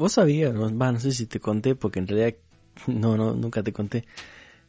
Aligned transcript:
Vos 0.00 0.12
sabías, 0.12 0.54
no, 0.54 0.74
va, 0.78 0.92
no 0.92 0.98
sé 0.98 1.12
si 1.12 1.26
te 1.26 1.40
conté, 1.40 1.74
porque 1.74 1.98
en 1.98 2.06
realidad 2.08 2.34
no, 2.86 3.18
no, 3.18 3.34
nunca 3.34 3.62
te 3.62 3.70
conté. 3.74 4.06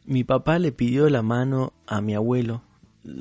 Mi 0.04 0.24
papá 0.24 0.58
le 0.58 0.72
pidió 0.72 1.08
la 1.08 1.22
mano 1.22 1.72
a 1.86 2.02
mi 2.02 2.14
abuelo, 2.14 2.60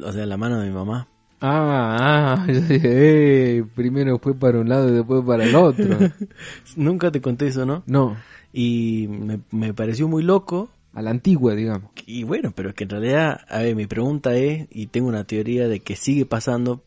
o 0.03 0.11
sea, 0.11 0.25
la 0.25 0.35
mano 0.35 0.59
de 0.59 0.67
mi 0.67 0.73
mamá. 0.73 1.07
Ah, 1.39 2.35
ah, 2.43 2.47
yo 2.51 2.59
dije, 2.59 3.59
eh, 3.59 3.63
primero 3.63 4.19
fue 4.19 4.35
para 4.35 4.59
un 4.59 4.67
lado 4.67 4.89
y 4.89 4.91
después 4.91 5.23
para 5.25 5.45
el 5.45 5.55
otro. 5.55 5.97
Nunca 6.75 7.11
te 7.11 7.21
conté 7.21 7.47
eso, 7.47 7.65
¿no? 7.65 7.81
No, 7.87 8.17
Y 8.51 9.07
me, 9.09 9.39
me 9.51 9.73
pareció 9.73 10.09
muy 10.09 10.21
loco. 10.23 10.69
a 10.93 11.01
la 11.01 11.11
antigua, 11.11 11.55
digamos. 11.55 11.91
Y 12.05 12.23
bueno, 12.23 12.51
pero 12.53 12.69
es 12.69 12.75
que 12.75 12.83
en 12.83 12.89
realidad, 12.89 13.39
a 13.47 13.59
ver, 13.59 13.73
mi 13.77 13.87
pregunta 13.87 14.35
es, 14.35 14.67
y 14.69 14.87
tengo 14.87 15.07
una 15.07 15.23
teoría 15.23 15.69
de 15.69 15.79
que 15.79 15.95
sigue 15.95 16.25
pasando 16.25 16.83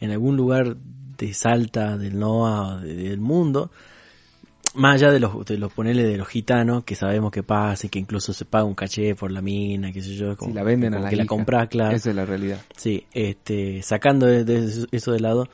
en 0.00 0.10
algún 0.10 0.36
lugar 0.36 0.76
de 0.76 1.32
Salta, 1.32 1.96
del 1.96 2.18
NOA, 2.18 2.80
del 2.82 3.20
mundo, 3.20 3.70
más 4.74 4.94
allá 4.94 5.12
de 5.12 5.20
los, 5.20 5.44
de 5.44 5.58
los 5.58 5.72
ponerle 5.72 6.04
de 6.04 6.16
los 6.16 6.28
gitanos, 6.28 6.84
que 6.84 6.94
sabemos 6.94 7.30
que 7.32 7.42
pasa 7.42 7.86
y 7.86 7.90
que 7.90 7.98
incluso 7.98 8.32
se 8.32 8.44
paga 8.44 8.64
un 8.64 8.74
caché 8.74 9.14
por 9.14 9.32
la 9.32 9.42
mina, 9.42 9.92
qué 9.92 10.02
sé 10.02 10.14
yo, 10.14 10.36
como, 10.36 10.50
Si 10.52 10.56
la 10.56 10.62
venden 10.62 10.94
a 10.94 11.00
la 11.00 11.10
que 11.10 11.16
la 11.16 11.22
hija. 11.24 11.28
compras, 11.28 11.68
claro. 11.68 11.96
Esa 11.96 12.10
es 12.10 12.16
la 12.16 12.24
realidad. 12.24 12.60
Sí, 12.76 13.04
este, 13.12 13.82
sacando 13.82 14.26
de, 14.26 14.44
de 14.44 14.86
eso 14.92 15.12
de 15.12 15.20
lado, 15.20 15.48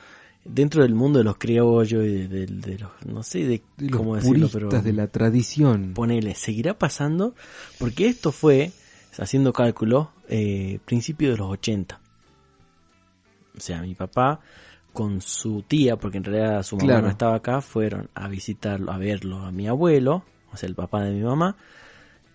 dentro 0.45 0.83
del 0.83 0.93
mundo 0.95 1.19
de 1.19 1.25
los 1.25 1.37
criollos 1.37 2.03
y 2.05 2.27
de, 2.27 2.77
los, 2.79 2.91
no 3.05 3.23
sé 3.23 3.39
de, 3.39 3.61
De 3.77 3.89
los 3.89 3.97
cómo 3.97 4.15
decirlo, 4.15 4.49
pero 4.51 4.69
de 4.69 4.93
la 4.93 5.07
tradición. 5.07 5.93
ponele, 5.93 6.35
seguirá 6.35 6.77
pasando, 6.77 7.35
porque 7.79 8.07
esto 8.07 8.31
fue, 8.31 8.71
haciendo 9.17 9.51
cálculo, 9.53 10.11
eh, 10.29 10.79
principio 10.85 11.31
de 11.31 11.37
los 11.37 11.49
80. 11.49 11.99
O 13.55 13.59
sea, 13.59 13.81
mi 13.81 13.95
papá 13.95 14.39
con 14.97 15.21
su 15.21 15.61
tía, 15.61 15.95
porque 15.97 16.17
en 16.17 16.23
realidad 16.23 16.63
su 16.63 16.75
mamá 16.77 16.87
Claro. 16.87 17.01
no 17.03 17.09
estaba 17.09 17.35
acá, 17.35 17.61
fueron 17.61 18.09
a 18.15 18.27
visitarlo, 18.27 18.91
a 18.91 18.97
verlo 18.97 19.39
a 19.45 19.51
mi 19.51 19.67
abuelo, 19.67 20.23
o 20.51 20.57
sea, 20.57 20.67
el 20.67 20.75
papá 20.75 21.03
de 21.03 21.11
mi 21.11 21.21
mamá, 21.23 21.55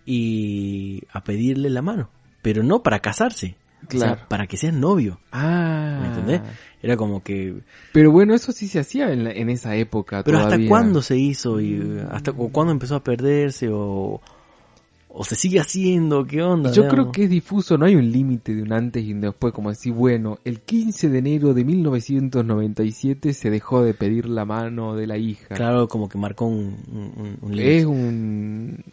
y 0.05 1.03
a 1.13 1.23
pedirle 1.25 1.71
la 1.71 1.83
mano. 1.83 2.09
Pero 2.43 2.63
no 2.63 2.83
para 2.83 3.01
casarse, 3.01 3.57
o 3.87 3.91
sea, 3.91 4.15
Claro. 4.15 4.21
para 4.29 4.47
que 4.47 4.57
sean 4.57 4.81
novio. 4.81 5.21
Ah. 5.31 5.99
¿Me 6.01 6.09
entendés? 6.09 6.41
Era 6.83 6.97
como 6.97 7.23
que... 7.23 7.61
Pero 7.93 8.11
bueno, 8.11 8.35
eso 8.35 8.51
sí 8.53 8.67
se 8.67 8.81
hacía 8.81 9.13
en, 9.13 9.25
la- 9.25 9.31
en 9.33 9.49
esa 9.51 9.77
época 9.77 10.23
Pero 10.25 10.39
todavía. 10.39 10.57
¿hasta 10.57 10.69
cuándo 10.69 11.03
se 11.03 11.17
hizo? 11.17 11.61
y 11.61 11.75
eh, 11.75 12.05
¿Hasta 12.11 12.33
cu- 12.33 12.51
cuándo 12.51 12.73
empezó 12.73 12.97
a 12.97 13.05
perderse? 13.05 13.69
¿O, 13.71 14.21
o 15.15 15.25
se 15.25 15.35
sigue 15.35 15.61
haciendo? 15.61 16.25
¿Qué 16.27 16.43
onda? 16.43 16.71
Yo 16.73 16.83
digamos? 16.83 16.93
creo 16.95 17.13
que 17.13 17.25
es 17.25 17.31
difuso, 17.31 17.77
no 17.77 17.85
hay 17.87 17.97
un 17.97 18.11
límite 18.11 18.55
de 18.55 18.63
un 18.63 18.73
antes 18.73 19.05
y 19.05 19.13
un 19.13 19.21
después, 19.21 19.53
como 19.53 19.69
decir, 19.71 19.93
bueno, 19.93 20.39
el 20.45 20.61
15 20.61 21.09
de 21.11 21.19
enero 21.19 21.53
de 21.55 21.65
1997 21.65 23.35
se 23.35 23.51
dejó 23.51 23.83
de 23.83 23.95
pedir 23.95 24.27
la 24.27 24.45
mano 24.45 24.95
de 24.97 25.07
la 25.07 25.17
hija. 25.19 25.55
Claro, 25.55 25.89
como 25.89 26.09
que 26.09 26.19
marcó 26.19 26.47
un, 26.47 26.77
un, 26.93 27.39
un 27.43 27.53
es 27.53 27.85
límite. 27.85 27.87
un 27.87 28.85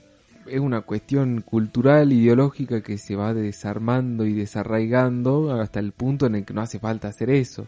es 0.47 0.59
una 0.59 0.81
cuestión 0.81 1.41
cultural, 1.41 2.11
ideológica 2.11 2.81
que 2.81 2.97
se 2.97 3.15
va 3.15 3.35
desarmando 3.35 4.25
y 4.25 4.33
desarraigando 4.33 5.53
hasta 5.53 5.79
el 5.79 5.91
punto 5.91 6.25
en 6.25 6.33
el 6.35 6.43
que 6.45 6.55
no 6.55 6.61
hace 6.61 6.79
falta 6.79 7.07
hacer 7.07 7.29
eso. 7.29 7.67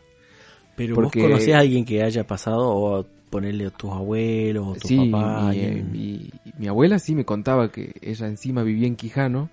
Pero 0.75 0.95
porque- 0.95 1.19
vos 1.21 1.27
conocés 1.29 1.53
a 1.53 1.59
alguien 1.59 1.85
que 1.85 2.01
haya 2.01 2.25
pasado 2.25 2.67
o 2.69 3.05
ponerle 3.31 3.65
a 3.65 3.69
tus 3.71 3.91
abuelos 3.91 4.67
o 4.67 4.73
tu 4.75 4.87
sí, 4.87 5.09
papá. 5.09 5.39
mi, 5.41 5.47
alguien- 5.47 5.77
eh, 5.79 5.83
mi- 5.91 6.29
mi 6.59 6.67
abuela 6.67 6.99
sí 6.99 7.15
me 7.15 7.25
contaba 7.25 7.71
que 7.71 7.93
ella 8.01 8.27
encima 8.27 8.61
vivía 8.61 8.85
en 8.87 8.95
Quijano. 8.95 9.49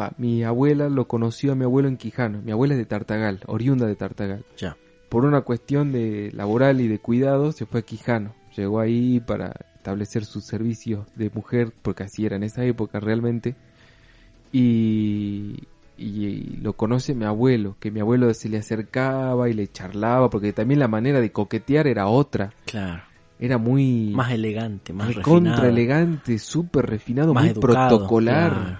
Va, 0.00 0.12
mi 0.16 0.44
abuela 0.44 0.88
lo 0.88 1.06
conoció 1.08 1.52
a 1.52 1.54
mi 1.54 1.64
abuelo 1.64 1.88
en 1.88 1.96
Quijano. 1.98 2.40
Mi 2.40 2.52
abuela 2.52 2.74
es 2.74 2.78
de 2.78 2.86
Tartagal, 2.86 3.40
oriunda 3.46 3.86
de 3.86 3.96
Tartagal. 3.96 4.44
Ya. 4.56 4.76
Por 5.10 5.24
una 5.26 5.40
cuestión 5.42 5.90
de 5.92 6.30
laboral 6.32 6.80
y 6.80 6.88
de 6.88 6.98
cuidado 6.98 7.52
se 7.52 7.66
fue 7.66 7.80
a 7.80 7.82
Quijano. 7.82 8.32
Llegó 8.56 8.78
ahí 8.80 9.20
para 9.20 9.54
establecer 9.76 10.24
sus 10.24 10.44
servicios 10.44 11.06
de 11.16 11.30
mujer, 11.34 11.72
porque 11.82 12.04
así 12.04 12.24
era 12.24 12.36
en 12.36 12.44
esa 12.44 12.64
época 12.64 13.00
realmente. 13.00 13.56
Y, 14.52 15.64
y 15.96 16.56
lo 16.62 16.72
conoce 16.74 17.14
mi 17.14 17.24
abuelo, 17.24 17.76
que 17.80 17.90
mi 17.90 18.00
abuelo 18.00 18.32
se 18.34 18.48
le 18.48 18.58
acercaba 18.58 19.48
y 19.48 19.52
le 19.54 19.68
charlaba, 19.68 20.30
porque 20.30 20.52
también 20.52 20.80
la 20.80 20.88
manera 20.88 21.20
de 21.20 21.32
coquetear 21.32 21.86
era 21.86 22.06
otra. 22.06 22.52
Claro. 22.64 23.02
Era 23.40 23.58
muy 23.58 24.12
Más 24.14 24.32
elegante, 24.32 24.92
más 24.92 25.14
contra 25.18 25.68
elegante, 25.68 26.38
súper 26.38 26.86
refinado, 26.86 27.34
más 27.34 27.44
muy 27.44 27.52
educado, 27.52 27.88
protocolar. 27.98 28.52
claro. 28.52 28.78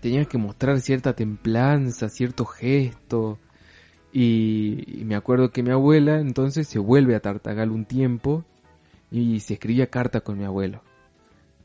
Tenías 0.00 0.26
que 0.26 0.38
mostrar 0.38 0.80
cierta 0.80 1.12
templanza, 1.14 2.08
cierto 2.08 2.44
gesto. 2.44 3.38
Y, 4.12 5.00
y 5.00 5.04
me 5.04 5.14
acuerdo 5.14 5.50
que 5.50 5.62
mi 5.62 5.70
abuela 5.70 6.18
entonces 6.18 6.66
se 6.66 6.78
vuelve 6.78 7.14
a 7.14 7.20
Tartagal 7.20 7.70
un 7.70 7.84
tiempo 7.84 8.44
y 9.10 9.40
se 9.40 9.54
escribía 9.54 9.88
carta 9.88 10.20
con 10.22 10.38
mi 10.38 10.44
abuelo. 10.44 10.82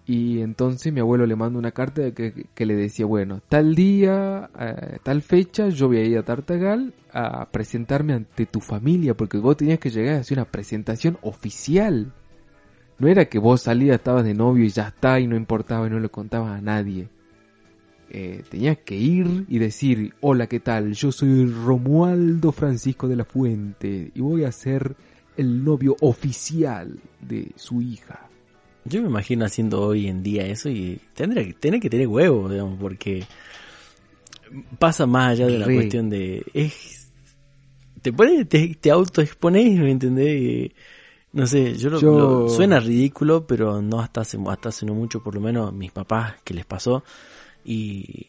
Y 0.10 0.40
entonces 0.40 0.94
mi 0.94 1.02
abuelo 1.02 1.26
le 1.26 1.36
manda 1.36 1.60
una 1.60 1.74
carta 1.74 2.12
que, 2.12 2.66
le 2.66 2.76
decía, 2.76 3.06
bueno, 3.06 3.42
tal 3.50 3.76
día, 3.76 4.50
eh, 4.58 5.00
tal 5.04 5.22
fecha, 5.22 5.68
yo 5.68 5.88
voy 5.90 5.98
a 5.98 6.04
ir 6.04 6.18
a 6.18 6.24
Tartagal 6.24 6.94
a 7.12 7.46
presentarme 7.52 8.14
ante 8.14 8.46
tu 8.46 8.62
familia, 8.62 9.16
porque 9.16 9.38
vos 9.38 9.58
tenías 9.58 9.80
que 9.80 9.90
llegar 9.90 10.16
a 10.16 10.20
hacer 10.20 10.38
una 10.38 10.46
presentación 10.46 11.18
oficial. 11.24 12.14
No 13.00 13.10
era 13.10 13.26
que 13.26 13.38
vos 13.38 13.64
salías, 13.64 13.98
estabas 13.98 14.24
de 14.24 14.34
novio 14.34 14.64
y 14.64 14.70
ya 14.70 14.88
está, 14.88 15.20
y 15.20 15.28
no 15.28 15.36
importaba 15.36 15.88
y 15.88 15.90
no 15.90 16.00
le 16.00 16.08
contabas 16.08 16.58
a 16.58 16.62
nadie. 16.62 17.10
Eh, 18.10 18.44
tenías 18.50 18.78
que 18.78 18.96
ir 18.96 19.44
y 19.50 19.60
decir, 19.60 20.14
hola, 20.22 20.48
¿qué 20.48 20.62
tal? 20.62 20.94
Yo 20.94 21.12
soy 21.12 21.48
Romualdo 21.48 22.54
Francisco 22.54 23.10
de 23.10 23.18
la 23.18 23.26
Fuente 23.26 24.10
y 24.16 24.22
voy 24.22 24.46
a 24.46 24.54
ser 24.54 24.96
el 25.36 25.66
novio 25.66 25.98
oficial 26.00 26.98
de 27.20 27.52
su 27.58 27.82
hija. 27.82 28.27
Yo 28.90 29.02
me 29.02 29.08
imagino 29.10 29.46
haciendo 29.46 29.82
hoy 29.82 30.08
en 30.08 30.24
día 30.24 30.46
eso 30.46 30.70
y 30.70 31.00
tendría 31.14 31.44
que, 31.46 31.54
tiene 31.54 31.80
que 31.80 31.90
tener 31.90 32.08
huevo, 32.08 32.50
digamos, 32.50 32.80
porque 32.80 33.26
pasa 34.80 35.06
más 35.06 35.30
allá 35.32 35.48
de 35.48 35.60
la 35.60 35.66
cuestión 35.74 36.10
de... 36.10 36.46
Es, 36.54 37.12
te 38.02 38.14
pones, 38.14 38.48
te, 38.48 38.76
te 38.76 38.92
autoexpones, 38.92 39.80
¿me 39.80 39.92
entendés? 39.92 40.42
Y, 40.42 40.74
no 41.34 41.46
sé, 41.48 41.76
yo, 41.78 41.90
lo, 41.90 42.00
Yo- 42.00 42.12
lo- 42.44 42.50
suena 42.50 42.80
ridículo, 42.80 43.46
pero 43.46 43.82
no 43.82 44.00
hasta 44.00 44.22
hace, 44.22 44.38
hasta 44.48 44.70
hace 44.70 44.86
no 44.86 44.94
mucho, 44.94 45.22
por 45.22 45.36
lo 45.36 45.42
menos 45.42 45.74
mis 45.74 45.92
papás 45.92 46.36
que 46.44 46.54
les 46.54 46.66
pasó 46.66 47.04
y... 47.66 48.28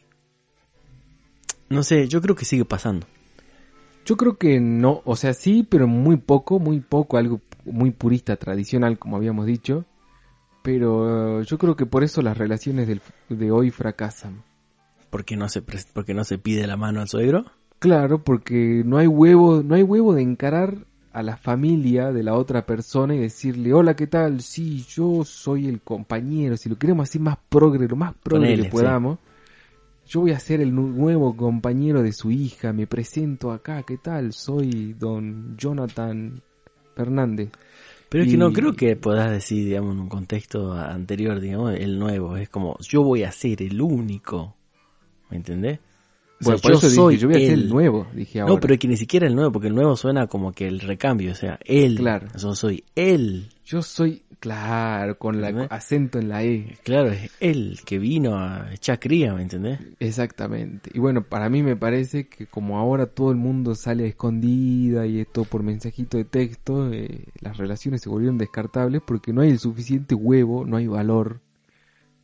No 1.69 1.83
sé, 1.83 2.09
yo 2.09 2.23
creo 2.23 2.35
que 2.35 2.47
sigue 2.47 2.65
pasando. 2.65 3.07
Yo 4.07 4.17
creo 4.17 4.39
que 4.39 4.59
no, 4.59 5.03
o 5.05 5.17
sea, 5.17 5.35
sí, 5.35 5.67
pero 5.69 5.87
muy 5.87 6.17
poco, 6.17 6.59
muy 6.59 6.81
poco, 6.81 7.19
algo 7.19 7.43
muy 7.67 7.91
purista, 7.91 8.37
tradicional, 8.37 8.99
como 8.99 9.19
habíamos 9.19 9.45
dicho. 9.45 9.85
Pero 10.69 11.41
eh, 11.41 11.45
yo 11.47 11.57
creo 11.57 11.75
que 11.77 11.87
por 11.87 12.05
eso 12.05 12.21
las 12.21 12.37
relaciones 12.37 12.87
del- 12.87 13.01
de 13.31 13.51
hoy 13.51 13.71
fracasan. 13.71 14.43
porque 15.09 15.35
no 15.35 15.49
se 15.49 15.63
porque 15.95 16.13
no 16.13 16.25
se 16.25 16.37
pide 16.37 16.67
la 16.67 16.77
mano 16.77 17.01
al 17.01 17.09
suegro? 17.09 17.47
Claro, 17.79 18.23
porque 18.23 18.83
no 18.85 18.99
hay 18.99 19.07
huevo, 19.07 19.63
no 19.63 19.75
hay 19.77 19.83
huevo 19.83 20.13
de 20.13 20.21
encarar 20.21 20.77
a 21.15 21.23
la 21.23 21.39
familia 21.39 22.13
de 22.13 22.23
la 22.23 22.35
otra 22.35 22.67
persona 22.67 23.15
y 23.15 23.19
decirle, 23.19 23.73
hola, 23.73 23.97
¿qué 23.97 24.07
tal? 24.07 24.43
Sí, 24.43 24.85
yo 24.91 25.25
soy 25.25 25.69
el 25.69 25.81
compañero, 25.81 26.59
si 26.59 26.69
lo 26.69 26.77
queremos 26.77 27.09
así 27.09 27.19
más 27.19 27.39
progre, 27.49 27.89
lo 27.89 27.97
más 27.97 28.13
progre 28.23 28.49
que 28.57 28.63
podamos. 28.71 29.19
Yo 30.07 30.21
voy 30.21 30.33
a 30.33 30.39
ser 30.39 30.61
el 30.61 30.75
nu- 30.75 30.89
nuevo 30.89 31.35
compañero 31.35 32.03
de 32.03 32.13
su 32.13 32.31
hija, 32.31 32.75
me 32.75 32.87
presento 32.87 33.53
acá, 33.53 33.83
¿qué 33.85 33.97
tal? 33.97 34.35
Soy 34.35 34.93
don 34.93 35.57
Jonathan 35.57 36.43
Fernández. 36.95 37.49
Pero 38.09 38.25
es 38.25 38.29
Y- 38.29 38.33
que 38.33 38.37
no 38.39 38.53
creo 38.53 38.73
que 38.75 38.97
puedas 38.97 39.31
decir, 39.31 39.65
digamos, 39.67 39.95
en 39.95 40.01
un 40.01 40.09
contexto 40.09 40.73
anterior, 40.73 41.41
digamos, 41.41 41.75
el 41.75 41.99
nuevo. 41.99 42.37
Es 42.37 42.49
como, 42.49 42.77
yo 42.81 43.03
voy 43.03 43.23
a 43.25 43.33
ser 43.33 43.63
el 43.63 43.81
único. 43.81 44.55
¿Me 45.31 45.37
entendés? 45.37 45.79
O 46.41 46.45
sea, 46.45 46.57
Bueno, 46.63 46.79
eso 46.79 46.91
soy 46.91 47.15
dije, 47.17 47.23
yo 47.23 47.29
voy 47.29 47.37
a 47.37 47.41
ser 47.41 47.53
el- 47.55 47.63
el 47.65 47.69
nuevo, 47.69 48.07
dije 48.15 48.41
ahora. 48.41 48.55
No, 48.55 48.61
pero 48.61 48.75
es 48.75 48.81
que 48.81 48.89
ni 48.89 48.97
siquiera 48.97 49.27
el 49.27 49.35
nuevo, 49.35 49.51
porque 49.53 49.69
el 49.69 49.75
nuevo 49.75 49.97
suena 49.97 50.27
como 50.29 50.53
que 50.53 50.67
el 50.69 50.81
recambio, 50.81 51.33
o 51.33 51.35
sea, 51.35 51.59
él. 51.65 51.97
Claro. 51.97 52.29
Yo 52.39 52.55
soy 52.55 52.85
él. 52.95 53.49
Yo 53.67 53.83
soy, 53.83 54.23
claro, 54.41 55.19
con 55.19 55.41
la 55.41 55.49
acento 55.71 56.19
en 56.19 56.29
la 56.29 56.43
E. 56.45 56.77
Claro, 56.85 57.11
es 57.11 57.31
él 57.41 57.81
que 57.85 57.99
vino 57.99 58.39
a 58.39 58.73
echar 58.73 58.99
cría, 58.99 59.35
¿me 59.35 59.43
entendés? 59.43 59.81
Exactamente. 59.99 60.91
Y 60.95 60.99
bueno, 60.99 61.23
para 61.23 61.49
mí 61.49 61.63
me 61.63 61.77
parece 61.77 62.29
que 62.29 62.47
como 62.47 62.79
ahora 62.79 63.07
todo 63.07 63.31
el 63.31 63.37
mundo 63.37 63.75
sale 63.75 64.05
a 64.05 64.09
escondida 64.09 65.07
y 65.07 65.21
esto 65.21 65.45
por 65.45 65.63
mensajito 65.63 66.17
de 66.17 66.25
texto, 66.25 66.93
eh, 66.93 67.27
las 67.41 67.57
relaciones 67.57 68.03
se 68.03 68.09
volvieron 68.09 68.39
descartables 68.39 69.03
porque 69.07 69.33
no 69.33 69.43
hay 69.43 69.51
el 69.51 69.59
suficiente 69.59 70.15
huevo, 70.15 70.65
no 70.65 70.77
hay 70.77 70.87
valor 70.87 71.41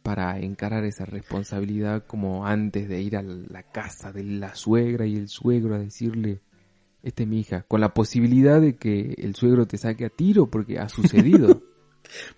para 0.02 0.38
encarar 0.38 0.84
esa 0.84 1.06
responsabilidad 1.06 2.04
como 2.06 2.46
antes 2.46 2.88
de 2.88 3.00
ir 3.00 3.16
a 3.16 3.22
la 3.22 3.62
casa 3.62 4.12
de 4.12 4.22
la 4.22 4.54
suegra 4.54 5.06
y 5.06 5.16
el 5.16 5.28
suegro 5.28 5.74
a 5.74 5.78
decirle, 5.78 6.40
esta 7.02 7.22
es 7.22 7.28
mi 7.28 7.40
hija, 7.40 7.62
con 7.62 7.80
la 7.80 7.94
posibilidad 7.94 8.60
de 8.60 8.76
que 8.76 9.14
el 9.16 9.34
suegro 9.34 9.66
te 9.66 9.78
saque 9.78 10.04
a 10.04 10.10
tiro 10.10 10.46
porque 10.46 10.78
ha 10.78 10.88
sucedido. 10.88 11.62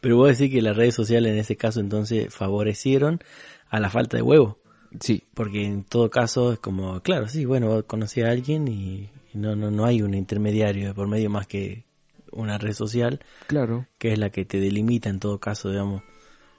Pero 0.01 0.17
vos 0.17 0.29
decís 0.37 0.53
que 0.55 0.63
las 0.63 0.77
redes 0.77 0.95
sociales 0.95 1.33
en 1.33 1.39
ese 1.39 1.57
caso 1.57 1.81
entonces 1.81 2.33
favorecieron 2.35 3.21
a 3.69 3.81
la 3.81 3.91
falta 3.91 4.17
de 4.17 4.23
huevo. 4.23 4.59
sí, 5.01 5.23
Porque 5.35 5.65
en 5.65 5.85
todo 5.85 6.09
caso 6.11 6.53
es 6.53 6.59
como, 6.59 7.01
claro, 7.01 7.29
sí, 7.29 7.45
bueno, 7.45 7.83
conocí 7.87 8.23
a 8.23 8.31
alguien 8.31 8.69
y 8.69 9.11
y 9.35 9.39
no, 9.39 9.55
no, 9.57 9.71
no 9.71 9.85
hay 9.85 10.01
un 10.03 10.15
intermediario 10.15 10.89
de 10.89 10.95
por 10.95 11.09
medio 11.09 11.29
más 11.29 11.47
que 11.47 11.85
una 12.33 12.57
red 12.59 12.73
social 12.73 13.21
Claro, 13.47 13.87
que 13.99 14.13
es 14.13 14.19
la 14.19 14.31
que 14.31 14.45
te 14.47 14.61
delimita 14.61 15.11
en 15.11 15.19
todo 15.21 15.39
caso, 15.39 15.69
digamos, 15.71 16.03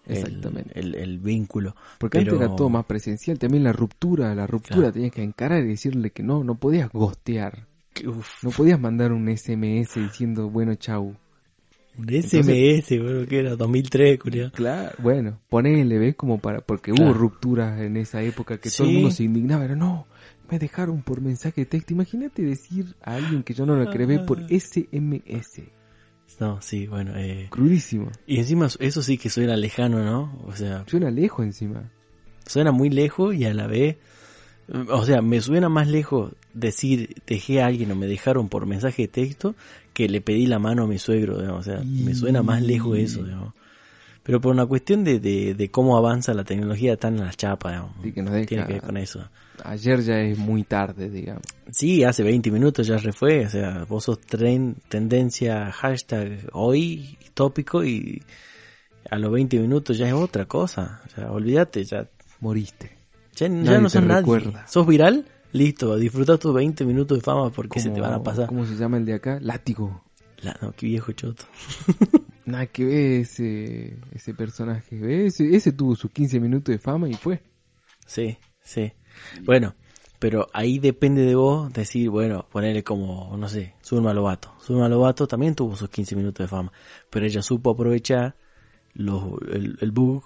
exactamente. 0.05 0.79
el, 0.79 0.95
el 0.95 1.19
vínculo. 1.19 1.75
Porque 1.97 2.19
pero- 2.19 2.33
antes 2.33 2.47
era 2.47 2.55
todo 2.55 2.69
más 2.69 2.85
presencial. 2.85 3.39
También 3.39 3.63
la 3.63 3.73
ruptura, 3.73 4.33
la 4.35 4.47
ruptura 4.47 4.75
Claro. 4.77 4.91
tenías 4.93 5.11
que 5.11 5.23
encarar 5.23 5.63
y 5.63 5.67
decirle 5.69 6.11
que 6.11 6.23
no, 6.23 6.43
no 6.43 6.55
podías 6.55 6.89
gostear. 6.91 7.65
Que, 7.93 8.07
uf, 8.07 8.43
No 8.43 8.51
podías 8.51 8.79
mandar 8.79 9.11
un 9.11 9.27
SMS 9.29 9.95
diciendo, 9.99 10.49
bueno, 10.49 10.75
chau. 10.75 11.15
Un 11.97 12.05
SMS, 12.09 12.99
bueno, 13.01 13.25
que 13.27 13.39
era 13.39 13.55
2003, 13.55 14.19
culiao. 14.19 14.51
Claro, 14.51 14.95
bueno, 14.99 15.39
ponele, 15.49 15.97
¿ves? 15.97 16.15
Como 16.15 16.39
para, 16.39 16.61
porque 16.61 16.91
Claro. 16.91 17.11
hubo 17.11 17.17
rupturas 17.17 17.79
en 17.81 17.97
esa 17.97 18.21
época 18.21 18.57
que 18.59 18.69
todo 18.69 18.87
el 18.87 18.93
mundo 18.93 19.11
se 19.11 19.23
indignaba, 19.23 19.65
era 19.65 19.75
no, 19.75 20.05
me 20.49 20.59
dejaron 20.59 21.01
por 21.01 21.21
mensaje 21.21 21.61
de 21.61 21.65
texto. 21.65 21.93
Imagínate 21.93 22.41
decir 22.43 22.95
a 23.01 23.15
alguien 23.15 23.43
que 23.43 23.53
yo 23.53 23.65
no 23.65 23.75
lo 23.75 23.89
creé 23.89 24.19
por. 24.19 24.39
SMS. 24.49 25.63
No, 26.39 26.61
sí, 26.61 26.85
bueno, 26.87 27.13
eh, 27.15 27.47
Crudísimo. 27.49 28.11
y 28.27 28.37
encima 28.37 28.67
eso 28.79 29.01
sí 29.01 29.17
que 29.17 29.29
suena 29.29 29.55
lejano, 29.55 30.03
¿no? 30.03 30.39
O 30.45 30.55
sea, 30.55 30.83
Suena 30.87 31.09
lejos 31.09 31.43
encima. 31.45 31.89
suena 32.45 32.71
muy 32.71 32.89
lejos 32.89 33.33
y 33.33 33.45
a 33.45 33.53
la 33.53 33.65
vez, 33.65 33.97
o 34.89 35.03
sea, 35.05 35.21
me 35.21 35.39
suena 35.41 35.67
más 35.69 35.87
lejos 35.87 36.33
decir 36.53 37.15
dejé 37.25 37.61
a 37.61 37.67
alguien 37.67 37.91
o 37.91 37.95
me 37.95 38.05
dejaron 38.07 38.49
por 38.49 38.65
mensaje 38.67 39.03
de 39.03 39.07
texto 39.07 39.55
que 39.97 40.07
le 40.07 40.21
pedí 40.21 40.45
la 40.45 40.59
mano 40.59 40.83
a 40.83 40.87
mi 40.87 40.99
suegro, 40.99 41.39
digamos, 41.39 41.65
o 41.67 41.71
sea, 41.71 41.81
me 41.83 42.13
suena 42.13 42.43
más 42.43 42.61
lejos 42.61 42.95
eso, 42.99 43.23
digamos. 43.23 43.55
Pero 44.21 44.39
por 44.39 44.53
una 44.53 44.67
cuestión 44.67 45.03
de, 45.03 45.19
de, 45.19 45.55
de 45.55 45.71
cómo 45.71 45.97
avanza 45.97 46.35
la 46.35 46.43
tecnología 46.43 46.93
está 46.93 47.07
en 47.07 47.17
las 47.17 47.35
chapas, 47.35 47.71
digamos. 47.73 48.03
De 48.03 48.13
que 48.13 48.21
nos 48.21 48.33
deja- 48.33 48.45
Tiene 48.45 48.65
que 48.67 48.73
ver 48.73 48.81
con 48.83 48.97
eso. 48.97 49.27
Ayer 49.63 50.01
ya 50.01 50.19
es 50.21 50.37
muy 50.37 50.63
tarde, 50.65 51.09
digamos. 51.09 51.41
Sí, 51.71 52.03
hace 52.03 52.21
20 52.21 52.51
minutos 52.51 52.85
ya 52.85 52.97
refue, 52.97 53.47
o 53.47 53.49
sea, 53.49 53.85
vos 53.89 54.03
sos 54.03 54.19
tren, 54.21 54.75
tendencia, 54.87 55.71
hashtag 55.71 56.47
hoy, 56.53 57.17
tópico 57.33 57.83
y 57.83 58.21
a 59.09 59.17
los 59.17 59.31
20 59.31 59.57
minutos 59.59 59.97
ya 59.97 60.07
es 60.07 60.13
otra 60.13 60.45
cosa. 60.45 61.01
O 61.07 61.09
sea, 61.09 61.31
olvídate, 61.31 61.83
ya, 61.85 62.07
Moriste. 62.39 62.91
ya, 63.35 63.47
ya 63.47 63.49
Nadie 63.49 63.81
no 63.81 63.89
sos 63.89 64.03
nadie. 64.03 64.19
recuerda. 64.21 64.67
Sos 64.67 64.85
viral, 64.85 65.25
listo, 65.53 65.95
disfruta 65.97 66.37
tus 66.37 66.53
20 66.53 66.85
minutos 66.85 67.17
de 67.17 67.21
fama 67.23 67.49
porque 67.49 67.79
se 67.79 67.89
te 67.89 68.01
van 68.01 68.13
a 68.13 68.23
pasar. 68.23 68.47
¿Cómo 68.47 68.65
se 68.65 68.75
llama 68.75 68.97
el 68.97 69.05
de 69.05 69.13
acá? 69.13 69.39
Látigo. 69.41 70.03
La- 70.41 70.57
no, 70.61 70.71
qué 70.73 70.85
viejo 70.87 71.11
choto. 71.13 71.45
Nada 72.45 72.67
que 72.67 72.85
ver 72.85 73.21
ese, 73.21 73.97
ese 74.13 74.33
personaje. 74.33 75.25
Ese, 75.25 75.55
ese 75.55 75.71
tuvo 75.71 75.95
sus 75.95 76.11
15 76.11 76.39
minutos 76.39 76.71
de 76.73 76.79
fama 76.79 77.09
y 77.09 77.13
fue. 77.15 77.41
Sí, 78.05 78.37
sí. 78.61 78.93
Bueno, 79.43 79.75
pero 80.19 80.47
ahí 80.53 80.79
depende 80.79 81.23
de 81.23 81.35
vos 81.35 81.73
decir, 81.73 82.09
bueno, 82.09 82.45
ponerle 82.49 82.83
como, 82.83 83.35
no 83.37 83.49
sé, 83.49 83.73
Zulma 83.83 84.13
Lobato. 84.13 84.53
Zulma 84.61 84.87
Lobato 84.87 85.27
también 85.27 85.55
tuvo 85.55 85.75
sus 85.75 85.89
15 85.89 86.15
minutos 86.15 86.43
de 86.45 86.47
fama, 86.47 86.71
pero 87.09 87.25
ella 87.25 87.41
supo 87.41 87.71
aprovechar 87.71 88.35
los, 88.93 89.23
el, 89.51 89.77
el 89.81 89.91
bug 89.91 90.23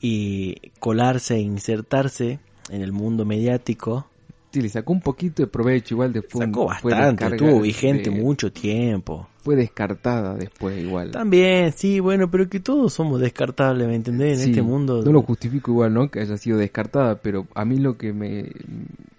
y 0.00 0.70
colarse 0.78 1.34
e 1.34 1.40
insertarse 1.40 2.38
en 2.70 2.82
el 2.82 2.92
mundo 2.92 3.24
mediático. 3.24 4.08
Sí, 4.50 4.62
le 4.62 4.68
sacó 4.70 4.92
un 4.94 5.00
poquito 5.00 5.42
de 5.42 5.46
provecho, 5.46 5.94
igual 5.94 6.12
de 6.12 6.20
un- 6.20 6.40
Sacó 6.40 6.66
bastante, 6.66 7.26
estuvo 7.26 7.56
de- 7.56 7.60
vigente 7.62 8.10
mucho 8.10 8.50
tiempo. 8.50 9.28
Fue 9.42 9.56
descartada 9.56 10.34
después, 10.36 10.78
igual. 10.82 11.10
También, 11.10 11.72
sí, 11.72 12.00
bueno, 12.00 12.30
pero 12.30 12.48
que 12.48 12.58
todos 12.60 12.92
somos 12.94 13.20
descartables, 13.20 13.86
¿me 13.88 13.94
entendés? 13.94 14.38
En 14.38 14.44
Sí, 14.44 14.50
este 14.50 14.62
mundo. 14.62 15.02
No 15.04 15.12
lo 15.12 15.22
justifico 15.22 15.70
igual, 15.70 15.92
¿no? 15.94 16.10
Que 16.10 16.20
haya 16.20 16.36
sido 16.38 16.56
descartada, 16.58 17.16
pero 17.20 17.46
a 17.54 17.64
mí 17.64 17.78
lo 17.78 17.96
que 17.98 18.12
me, 18.12 18.50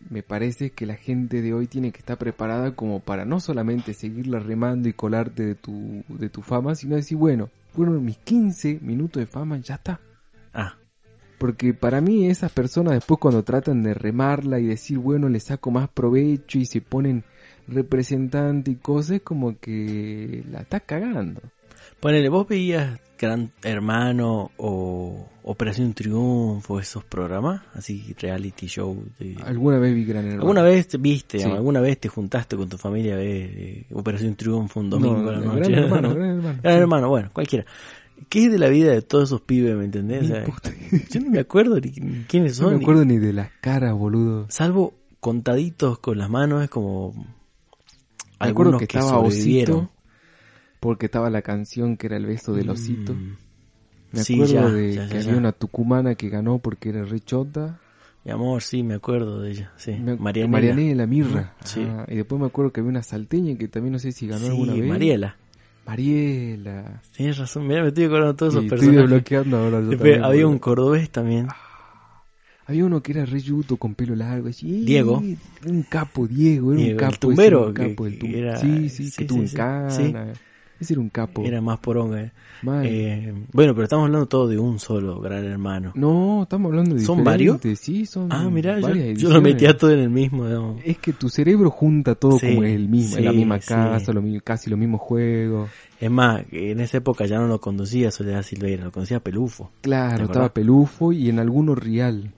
me 0.10 0.24
parece 0.24 0.68
es 0.68 0.72
que 0.72 0.86
la 0.88 0.96
gente 0.96 1.42
de 1.44 1.54
hoy 1.54 1.68
tiene 1.68 1.92
que 1.92 2.00
estar 2.00 2.18
preparada 2.18 2.72
como 2.76 3.00
para 3.00 3.26
no 3.26 3.40
solamente 3.40 3.94
seguirla 3.94 4.40
remando 4.40 4.90
y 4.90 4.94
colarte 4.94 5.46
de 5.46 5.56
tu, 5.56 6.04
de 6.10 6.30
tu 6.30 6.42
fama, 6.42 6.74
sino 6.76 6.96
decir, 6.96 7.18
bueno, 7.18 7.50
fueron 7.76 8.04
mis 8.04 8.18
15 8.18 8.80
minutos 8.82 9.20
de 9.22 9.28
fama, 9.28 9.60
ya 9.60 9.76
está. 9.76 10.00
Porque 11.40 11.74
para 11.74 12.02
mí 12.02 12.28
esas 12.30 12.52
personas 12.52 12.94
después 12.94 13.20
cuando 13.20 13.44
tratan 13.44 13.82
de 13.82 13.94
remarla 13.94 14.60
y 14.60 14.66
decir, 14.66 14.98
bueno, 15.00 15.30
le 15.30 15.40
saco 15.40 15.72
más 15.72 15.90
provecho 15.90 16.60
y 16.60 16.66
se 16.66 16.82
ponen 16.82 17.24
representante 17.68 18.72
y 18.72 18.76
cosas, 18.76 19.18
es 19.18 19.22
como 19.22 19.58
que 19.60 20.44
la 20.52 20.60
está 20.62 20.80
cagando. 20.82 21.42
Ponele, 22.00 22.30
vos 22.30 22.48
veías 22.48 23.00
Gran 23.20 23.52
Hermano 23.64 24.52
o 24.58 25.28
Operación 25.44 25.94
Triunfo, 25.94 26.80
esos 26.80 27.04
programas, 27.04 27.62
así 27.74 28.16
reality 28.20 28.68
show. 28.68 29.04
De... 29.20 29.36
Alguna 29.46 29.80
vez 29.80 29.94
vi 29.94 30.06
Gran 30.06 30.24
Hermano. 30.26 30.42
¿Alguna 30.42 30.62
vez 30.62 30.88
te 30.88 30.98
viste, 30.98 31.40
Sí. 31.40 31.46
alguna 31.50 31.82
vez 31.82 32.00
te 32.00 32.08
juntaste 32.08 32.56
con 32.56 32.70
tu 32.70 32.78
familia 32.78 33.16
a 33.16 33.18
ver 33.18 33.28
eh, 33.28 33.86
Operación 33.92 34.36
Triunfo 34.36 34.80
un 34.80 34.90
domingo 34.90 35.22
No, 35.22 35.30
a 35.30 35.34
la 35.34 35.40
Gran 35.40 35.56
noche? 35.60 35.74
Hermano, 35.74 36.10
Gran 36.16 36.30
Hermano. 36.38 36.60
Gran. 36.62 36.78
Hermano, 36.78 37.10
bueno, 37.10 37.30
cualquiera. 37.34 37.66
¿Qué 38.28 38.46
es 38.46 38.52
de 38.52 38.60
la 38.60 38.68
vida 38.70 38.92
de 38.92 39.02
todos 39.02 39.30
esos 39.30 39.42
pibes, 39.42 39.76
me 39.76 39.86
entendés? 39.86 40.24
O 40.24 40.28
sea, 40.28 40.46
yo 41.12 41.20
no 41.22 41.30
me 41.32 41.40
acuerdo 41.40 41.80
ni 41.80 41.92
quiénes 42.28 42.60
No 42.60 42.66
son. 42.66 42.74
me 42.74 42.78
ni- 42.80 42.84
acuerdo 42.84 43.06
ni 43.06 43.18
de 43.18 43.34
las 43.34 43.52
caras, 43.62 43.94
boludo. 43.94 44.46
Salvo 44.50 44.94
contaditos 45.20 46.00
con 46.00 46.18
las 46.18 46.30
manos, 46.30 46.64
es 46.64 46.70
como... 46.70 47.14
Me 47.14 48.48
acuerdo 48.50 48.72
algunos 48.78 48.80
que 48.82 48.88
que 48.88 48.98
estaba. 49.00 49.20
Osito, 49.20 49.90
porque 50.80 51.08
estaba 51.08 51.30
la 51.30 51.42
canción 51.42 51.98
que 51.98 52.08
era 52.08 52.18
el 52.18 52.26
beso 52.26 52.54
del 52.54 52.70
osito. 52.70 53.14
Mm. 53.14 53.36
Me 54.14 54.24
Sí, 54.24 54.34
acuerdo 54.36 54.54
ya, 54.54 54.70
de 54.70 54.94
ya, 54.96 55.10
que 55.10 55.18
había 55.18 55.36
una 55.38 55.52
tucumana 55.52 56.16
que 56.16 56.30
ganó 56.30 56.60
porque 56.60 56.90
era 56.90 57.04
rechota. 57.04 57.80
Mi 58.26 58.32
amor, 58.32 58.62
sí, 58.62 58.82
me 58.82 58.94
acuerdo 58.96 59.42
de 59.42 59.52
ella. 59.52 59.72
Sí, 59.78 59.92
Me- 59.92 60.16
Marianela. 60.16 60.52
Marianela 60.52 61.06
Mirra. 61.08 61.54
Sí. 61.66 61.86
Ah, 61.88 62.06
y 62.08 62.16
después 62.16 62.40
me 62.40 62.48
acuerdo 62.48 62.72
que 62.72 62.80
había 62.80 62.90
una 62.92 63.04
salteña 63.04 63.58
que 63.58 63.68
también 63.68 63.92
no 63.94 64.00
sé 64.00 64.12
si 64.14 64.26
ganó 64.28 64.46
Sí, 64.46 64.52
alguna 64.52 64.74
vez. 64.74 64.86
Mariela. 64.88 65.36
Mariela. 65.86 67.02
Tienes 67.16 67.38
razón, 67.38 67.68
mira, 67.68 67.82
me 67.82 67.90
estoy 67.90 68.06
acordando 68.06 68.34
de 68.34 68.38
todos 68.38 68.54
esos 68.54 68.64
Y 68.64 68.66
estoy 68.68 68.80
personajes. 68.80 69.10
desbloqueando 69.10 69.58
ahora. 69.58 69.80
yo 69.82 69.88
Después 69.90 70.12
también, 70.12 70.24
había 70.24 70.48
un 70.48 70.60
cordobés 70.60 71.10
también. 71.10 71.48
Había 72.68 72.86
uno 72.86 73.02
que 73.02 73.12
era 73.14 73.26
re 73.26 73.40
yuto 73.40 73.78
con 73.78 73.96
pelo 73.96 74.16
largo. 74.16 74.48
así. 74.50 74.86
Diego. 74.86 75.24
Un 75.66 75.84
capo, 75.90 76.28
Diego. 76.28 76.74
Era 76.74 76.82
Diego, 76.84 76.84
un 76.84 76.90
el 76.92 76.96
capo. 76.98 77.12
ese 77.14 77.20
tumbero, 77.20 77.60
era 77.60 77.68
un 77.68 77.74
capo, 77.74 78.04
que- 78.04 78.10
el 78.10 78.20
tum- 78.20 78.36
era- 78.36 78.58
Sí, 78.58 78.90
sí, 78.90 79.10
sí, 79.10 79.18
que 79.18 79.26
tuvo 79.26 79.38
sí, 79.48 79.56
en 79.58 79.92
sí. 79.92 80.14
Ese 80.80 80.94
era 80.94 81.02
un 81.02 81.10
capo. 81.10 81.44
Era 81.44 81.62
más 81.62 81.80
poronga. 81.80 82.22
eh. 82.22 82.32
Eh, 82.64 83.34
bueno, 83.52 83.74
pero 83.74 83.84
estamos 83.84 84.06
hablando 84.06 84.28
todo 84.28 84.48
de 84.48 84.58
un 84.58 84.80
solo 84.80 85.20
gran 85.20 85.44
hermano. 85.46 85.92
No, 85.96 86.44
estamos 86.44 86.70
hablando 86.70 86.96
de 86.96 87.02
¿Son 87.02 87.24
varios? 87.24 87.60
Sí, 87.76 88.06
son 88.06 88.32
ah, 88.32 88.50
mira, 88.50 88.80
yo, 88.80 88.94
yo 88.94 89.30
lo 89.30 89.42
metía 89.42 89.78
todo 89.78 89.92
en 89.92 90.00
el 90.00 90.10
mismo. 90.10 90.46
digamos. 90.48 90.82
Es 90.86 90.98
que 90.98 91.14
tu 91.14 91.30
cerebro 91.30 91.70
junta 91.70 92.16
todo 92.16 92.40
Sí, 92.40 92.48
como 92.48 92.64
es 92.64 92.76
el 92.76 92.88
mismo, 92.90 93.18
en 93.18 93.26
la 93.26 93.34
misma 93.34 93.60
sí. 93.60 93.68
casa, 93.68 94.14
lo 94.14 94.24
casi 94.44 94.70
los 94.70 94.80
mismos 94.80 95.02
juegos. 95.02 95.70
Es 96.00 96.10
más, 96.10 96.44
en 96.52 96.80
esa 96.80 96.98
época 96.98 97.26
ya 97.26 97.40
no 97.40 97.48
lo 97.48 97.60
conducía 97.60 98.12
Soledad 98.12 98.44
Silveira, 98.44 98.86
lo 98.86 98.92
conducía 98.92 99.20
Pelufo. 99.20 99.72
¿Te 99.82 99.90
Claro, 99.90 100.26
estaba 100.26 100.54
Pelufo 100.54 101.12
y 101.12 101.30
en 101.30 101.40
alguno 101.40 101.76
Real. 101.76 102.32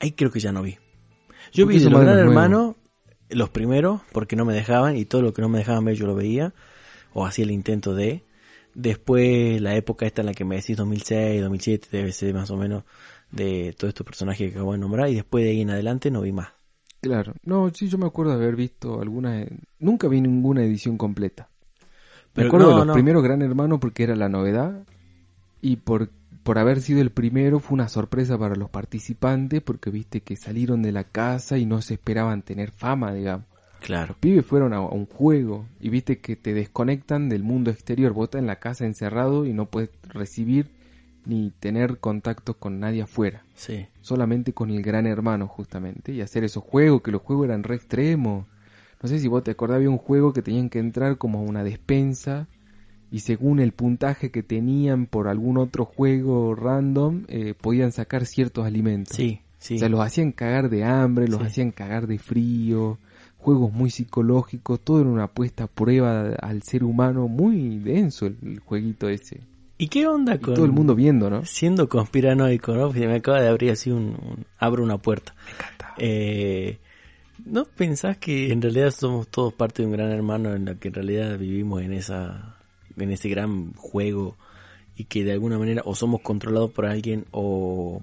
Ahí 0.00 0.12
creo 0.12 0.30
que 0.30 0.40
ya 0.40 0.52
no 0.52 0.62
vi. 0.62 0.76
Yo 1.52 1.66
vi 1.66 1.78
los 1.80 2.00
Gran 2.00 2.16
los 2.16 2.26
Hermanos, 2.26 2.76
los 3.30 3.50
primeros, 3.50 4.00
porque 4.12 4.36
no 4.36 4.44
me 4.44 4.54
dejaban, 4.54 4.96
y 4.96 5.04
todo 5.04 5.22
lo 5.22 5.32
que 5.32 5.42
no 5.42 5.48
me 5.48 5.58
dejaban 5.58 5.84
ver 5.84 5.96
yo 5.96 6.06
lo 6.06 6.14
veía, 6.14 6.54
o 7.12 7.26
hacía 7.26 7.44
el 7.44 7.50
intento 7.50 7.94
de. 7.94 8.24
Después, 8.74 9.60
la 9.60 9.74
época 9.74 10.06
esta 10.06 10.22
en 10.22 10.26
la 10.26 10.34
que 10.34 10.44
me 10.44 10.56
decís 10.56 10.76
2006, 10.76 11.40
2007, 11.42 11.88
debe 11.90 12.12
ser 12.12 12.34
más 12.34 12.50
o 12.50 12.56
menos 12.56 12.84
de 13.30 13.74
todos 13.76 13.90
estos 13.90 14.06
personajes 14.06 14.50
que 14.50 14.56
acabo 14.56 14.72
de 14.72 14.78
nombrar, 14.78 15.08
y 15.08 15.16
después 15.16 15.44
de 15.44 15.50
ahí 15.50 15.60
en 15.60 15.70
adelante 15.70 16.10
no 16.10 16.22
vi 16.22 16.32
más. 16.32 16.48
Claro. 17.00 17.34
No, 17.44 17.70
sí, 17.70 17.88
yo 17.88 17.98
me 17.98 18.06
acuerdo 18.06 18.36
de 18.36 18.42
haber 18.42 18.56
visto 18.56 19.00
algunas. 19.00 19.46
Nunca 19.78 20.08
vi 20.08 20.20
ninguna 20.20 20.64
edición 20.64 20.98
completa. 20.98 21.48
Me 22.34 22.44
Pero 22.44 22.48
acuerdo 22.48 22.66
no, 22.66 22.72
de 22.72 22.78
los 22.78 22.86
no. 22.88 22.92
primeros 22.92 23.22
Gran 23.22 23.42
Hermano 23.42 23.80
porque 23.80 24.02
era 24.02 24.16
la 24.16 24.28
novedad. 24.28 24.84
Y 25.60 25.76
por, 25.76 26.10
por 26.42 26.58
haber 26.58 26.80
sido 26.80 27.00
el 27.00 27.10
primero 27.10 27.60
fue 27.60 27.74
una 27.74 27.88
sorpresa 27.88 28.38
para 28.38 28.56
los 28.56 28.70
participantes 28.70 29.62
porque 29.62 29.90
viste 29.90 30.22
que 30.22 30.36
salieron 30.36 30.82
de 30.82 30.92
la 30.92 31.04
casa 31.04 31.58
y 31.58 31.66
no 31.66 31.82
se 31.82 31.94
esperaban 31.94 32.42
tener 32.42 32.72
fama, 32.72 33.12
digamos. 33.12 33.46
Claro. 33.80 34.08
Los 34.08 34.16
pibes 34.18 34.44
fueron 34.46 34.72
a, 34.72 34.80
un 34.80 35.06
juego 35.06 35.66
y 35.80 35.88
viste 35.88 36.18
que 36.18 36.36
te 36.36 36.54
desconectan 36.54 37.28
del 37.28 37.42
mundo 37.42 37.70
exterior. 37.70 38.12
Vos 38.12 38.24
estás 38.24 38.40
en 38.40 38.46
la 38.46 38.56
casa 38.56 38.84
encerrado 38.86 39.46
y 39.46 39.52
no 39.52 39.66
puedes 39.66 39.90
recibir 40.08 40.70
ni 41.24 41.50
tener 41.60 41.98
contactos 41.98 42.56
con 42.56 42.80
nadie 42.80 43.02
afuera. 43.02 43.44
Sí. 43.54 43.86
Solamente 44.00 44.52
con 44.52 44.70
el 44.70 44.82
gran 44.82 45.06
hermano, 45.06 45.46
justamente. 45.46 46.12
Y 46.12 46.20
hacer 46.22 46.44
esos 46.44 46.64
juegos, 46.64 47.02
que 47.02 47.10
los 47.10 47.22
juegos 47.22 47.46
eran 47.46 47.62
re 47.62 47.76
extremos. 47.76 48.46
No 49.02 49.08
sé 49.08 49.18
si 49.18 49.28
vos 49.28 49.44
te 49.44 49.50
acordás, 49.52 49.76
había 49.76 49.90
un 49.90 49.98
juego 49.98 50.32
que 50.32 50.42
tenían 50.42 50.70
que 50.70 50.78
entrar 50.78 51.18
como 51.18 51.38
a 51.38 51.42
una 51.42 51.62
despensa. 51.64 52.48
Y 53.10 53.20
según 53.20 53.58
el 53.60 53.72
puntaje 53.72 54.30
que 54.30 54.42
tenían 54.42 55.06
por 55.06 55.28
algún 55.28 55.56
otro 55.56 55.84
juego 55.84 56.54
random, 56.54 57.24
eh, 57.28 57.54
podían 57.58 57.92
sacar 57.92 58.26
ciertos 58.26 58.66
alimentos. 58.66 59.16
Sí, 59.16 59.40
sí. 59.58 59.76
O 59.76 59.78
sea, 59.78 59.88
los 59.88 60.00
hacían 60.00 60.32
cagar 60.32 60.68
de 60.68 60.84
hambre, 60.84 61.26
los 61.28 61.40
Sí. 61.40 61.46
hacían 61.46 61.70
cagar 61.70 62.06
de 62.06 62.18
frío, 62.18 62.98
juegos 63.54 63.72
muy 63.72 63.90
psicológicos, 63.90 64.80
todo 64.80 65.00
era 65.00 65.08
una 65.08 65.24
apuesta 65.24 65.64
a 65.64 65.66
prueba 65.68 66.34
al 66.40 66.62
ser 66.62 66.84
humano, 66.84 67.28
muy 67.28 67.78
denso 67.78 68.26
el, 68.26 68.36
el 68.42 68.60
jueguito 68.60 69.08
ese. 69.08 69.40
¿Y 69.78 69.88
qué 69.88 70.06
onda 70.06 70.34
Y 70.34 70.38
con 70.38 70.54
todo 70.54 70.64
el 70.66 70.72
mundo 70.72 70.94
viendo, 70.94 71.30
¿no? 71.30 71.44
siendo 71.44 71.88
conspiranoico, 71.88 72.74
¿no? 72.74 72.86
Porque 72.88 73.06
me 73.06 73.14
acaba 73.16 73.40
de 73.40 73.48
abrir 73.48 73.70
así 73.70 73.90
un, 73.90 74.02
un- 74.08 74.44
abro 74.58 74.82
una 74.82 74.98
puerta. 74.98 75.34
Me 75.46 75.52
encanta. 75.52 75.94
Eh, 75.98 76.78
¿No 77.46 77.64
pensás 77.64 78.18
que 78.18 78.52
en 78.52 78.60
realidad 78.60 78.90
somos 78.90 79.28
todos 79.28 79.54
parte 79.54 79.82
de 79.82 79.86
un 79.86 79.92
gran 79.92 80.10
hermano 80.10 80.54
en 80.54 80.64
la 80.66 80.74
que 80.74 80.88
en 80.88 80.94
realidad 80.94 81.38
vivimos 81.38 81.82
en 81.82 81.92
esa 81.92 82.56
en 82.96 83.10
ese 83.12 83.28
gran 83.28 83.72
juego 83.74 84.36
y 84.96 85.04
que 85.04 85.22
de 85.24 85.32
alguna 85.32 85.58
manera 85.58 85.82
o 85.84 85.94
somos 85.94 86.20
controlados 86.20 86.72
por 86.72 86.84
alguien 86.86 87.24
o 87.30 88.02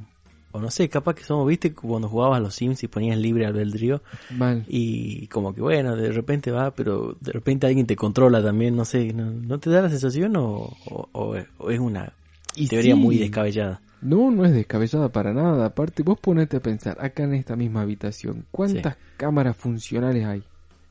o 0.55 0.59
no 0.59 0.71
sé, 0.71 0.89
capaz 0.89 1.15
que 1.15 1.24
somos, 1.24 1.47
viste, 1.47 1.74
cuando 1.74 2.09
jugabas 2.09 2.38
a 2.38 2.41
los 2.41 2.55
Sims 2.55 2.83
y 2.83 2.88
ponías 2.88 3.17
libre 3.17 3.45
albedrío 3.45 4.01
Mal. 4.29 4.63
y 4.67 5.27
como 5.27 5.53
que 5.53 5.62
bueno, 5.62 5.95
de 5.95 6.12
repente 6.12 6.51
va, 6.51 6.71
pero 6.71 7.15
de 7.21 7.31
repente 7.31 7.67
alguien 7.67 7.85
te 7.88 7.95
controla 7.95 8.41
también, 8.43 8.75
no 8.75 8.85
sé, 8.85 9.13
¿no, 9.13 9.31
no 9.31 9.59
te 9.59 9.69
da 9.69 9.81
la 9.81 9.89
sensación 9.89 10.35
o, 10.38 10.77
o- 10.85 11.09
o 11.13 11.35
es- 11.35 11.79
una 11.79 12.13
Y 12.55 12.67
teoría 12.67 12.95
sí. 12.95 13.01
muy 13.01 13.17
descabellada? 13.17 13.81
No, 14.01 14.31
no 14.31 14.45
es 14.45 14.53
descabellada 14.53 15.09
para 15.09 15.33
nada. 15.33 15.65
Aparte, 15.65 16.03
vos 16.03 16.17
ponete 16.19 16.57
a 16.57 16.59
pensar, 16.62 16.97
acá 17.00 17.24
en 17.24 17.33
esta 17.33 17.55
misma 17.55 17.81
habitación, 17.81 18.45
¿cuántas 18.51 18.97
cámaras 19.17 19.55
funcionales 19.57 20.25
hay? 20.25 20.43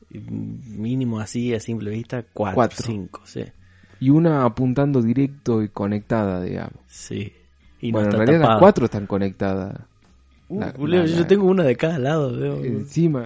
Mínimo 0.09 1.19
así 1.19 1.53
a 1.53 1.59
simple 1.59 1.91
vista, 1.91 2.23
cuatro, 2.33 2.55
Cuatro. 2.55 2.83
cinco, 2.85 3.21
sí. 3.25 3.43
Y 3.99 4.09
una 4.09 4.45
apuntando 4.45 5.01
directo 5.01 5.63
y 5.63 5.69
conectada, 5.69 6.41
digamos. 6.41 6.79
Sí. 6.87 7.31
Y 7.87 7.91
bueno, 7.91 8.09
no 8.09 8.13
en 8.21 8.27
realidad 8.27 8.47
las 8.49 8.59
cuatro 8.59 8.85
están 8.85 9.05
conectadas. 9.07 9.79
Uh, 10.47 10.59
La- 10.59 10.71
Julio, 10.73 10.99
la- 11.01 11.05
yo 11.07 11.19
la- 11.21 11.27
tengo 11.27 11.45
una 11.45 11.63
de 11.63 11.75
cada 11.75 11.97
lado. 11.99 12.35
veo. 12.37 12.63
Encima. 12.63 13.25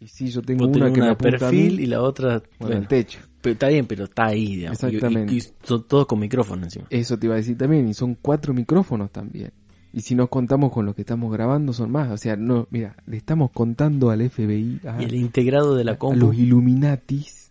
Y 0.00 0.06
sí, 0.08 0.28
yo 0.30 0.42
tengo 0.42 0.66
Vos 0.68 0.76
una 0.76 0.86
que 0.92 1.00
una 1.00 1.06
me 1.06 1.12
apunta 1.12 1.36
a 1.36 1.40
perfil 1.50 1.76
mí, 1.78 1.82
y 1.82 1.86
la 1.86 2.02
otra, 2.02 2.28
bueno, 2.34 2.44
bueno, 2.60 2.76
al 2.76 2.88
techo. 2.88 3.18
pero 3.40 3.52
está 3.54 3.68
bien, 3.68 3.86
pero 3.86 4.04
está 4.04 4.26
ahí, 4.26 4.56
digamos. 4.56 4.82
Y- 4.82 4.86
y- 4.86 4.94
Exactamente. 4.94 5.34
Y, 5.34 5.40
son 5.62 5.84
todos 5.88 6.06
con 6.06 6.20
micrófono 6.20 6.62
encima. 6.64 6.86
Eso 6.90 7.18
te 7.18 7.26
iba 7.26 7.34
a 7.34 7.38
decir 7.38 7.58
también, 7.58 7.88
y 7.88 7.94
son 7.94 8.14
cuatro 8.20 8.54
micrófonos 8.54 9.10
también. 9.10 9.52
Y 9.92 10.02
si 10.02 10.14
nos 10.14 10.28
contamos 10.28 10.70
con 10.70 10.86
lo 10.86 10.94
que 10.94 11.02
estamos 11.02 11.32
grabando, 11.32 11.72
son 11.72 11.90
más. 11.90 12.10
O 12.10 12.16
sea, 12.16 12.36
no, 12.36 12.68
mira, 12.70 12.94
le 13.06 13.16
estamos 13.16 13.50
contando 13.50 14.10
al 14.10 14.20
FBI, 14.20 14.80
a, 14.86 15.02
Y 15.02 15.06
el 15.06 15.14
integrado 15.14 15.74
de 15.74 15.82
la 15.84 15.92
a 15.92 15.98
compu. 15.98 16.26
los 16.26 16.34
Illuminatis. 16.36 17.47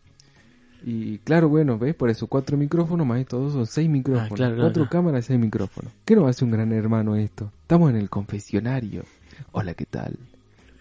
Y 0.83 1.17
claro, 1.19 1.49
bueno, 1.49 1.77
¿ves? 1.77 1.95
Por 1.95 2.09
eso 2.09 2.27
cuatro 2.27 2.57
micrófonos 2.57 3.05
más 3.05 3.19
estos 3.19 3.41
dos 3.41 3.53
son 3.53 3.65
seis 3.65 3.89
micrófonos. 3.89 4.31
Ah, 4.31 4.35
claro, 4.35 4.55
claro, 4.55 4.67
cuatro 4.67 4.83
claro. 4.83 4.89
cámaras, 4.89 5.25
seis 5.25 5.39
micrófonos. 5.39 5.91
¿Qué 6.05 6.15
nos 6.15 6.29
hace 6.29 6.45
un 6.45 6.51
gran 6.51 6.71
hermano 6.71 7.15
esto? 7.15 7.51
Estamos 7.61 7.89
en 7.89 7.97
el 7.97 8.09
confesionario. 8.09 9.03
Hola, 9.51 9.73
¿qué 9.73 9.85
tal? 9.85 10.17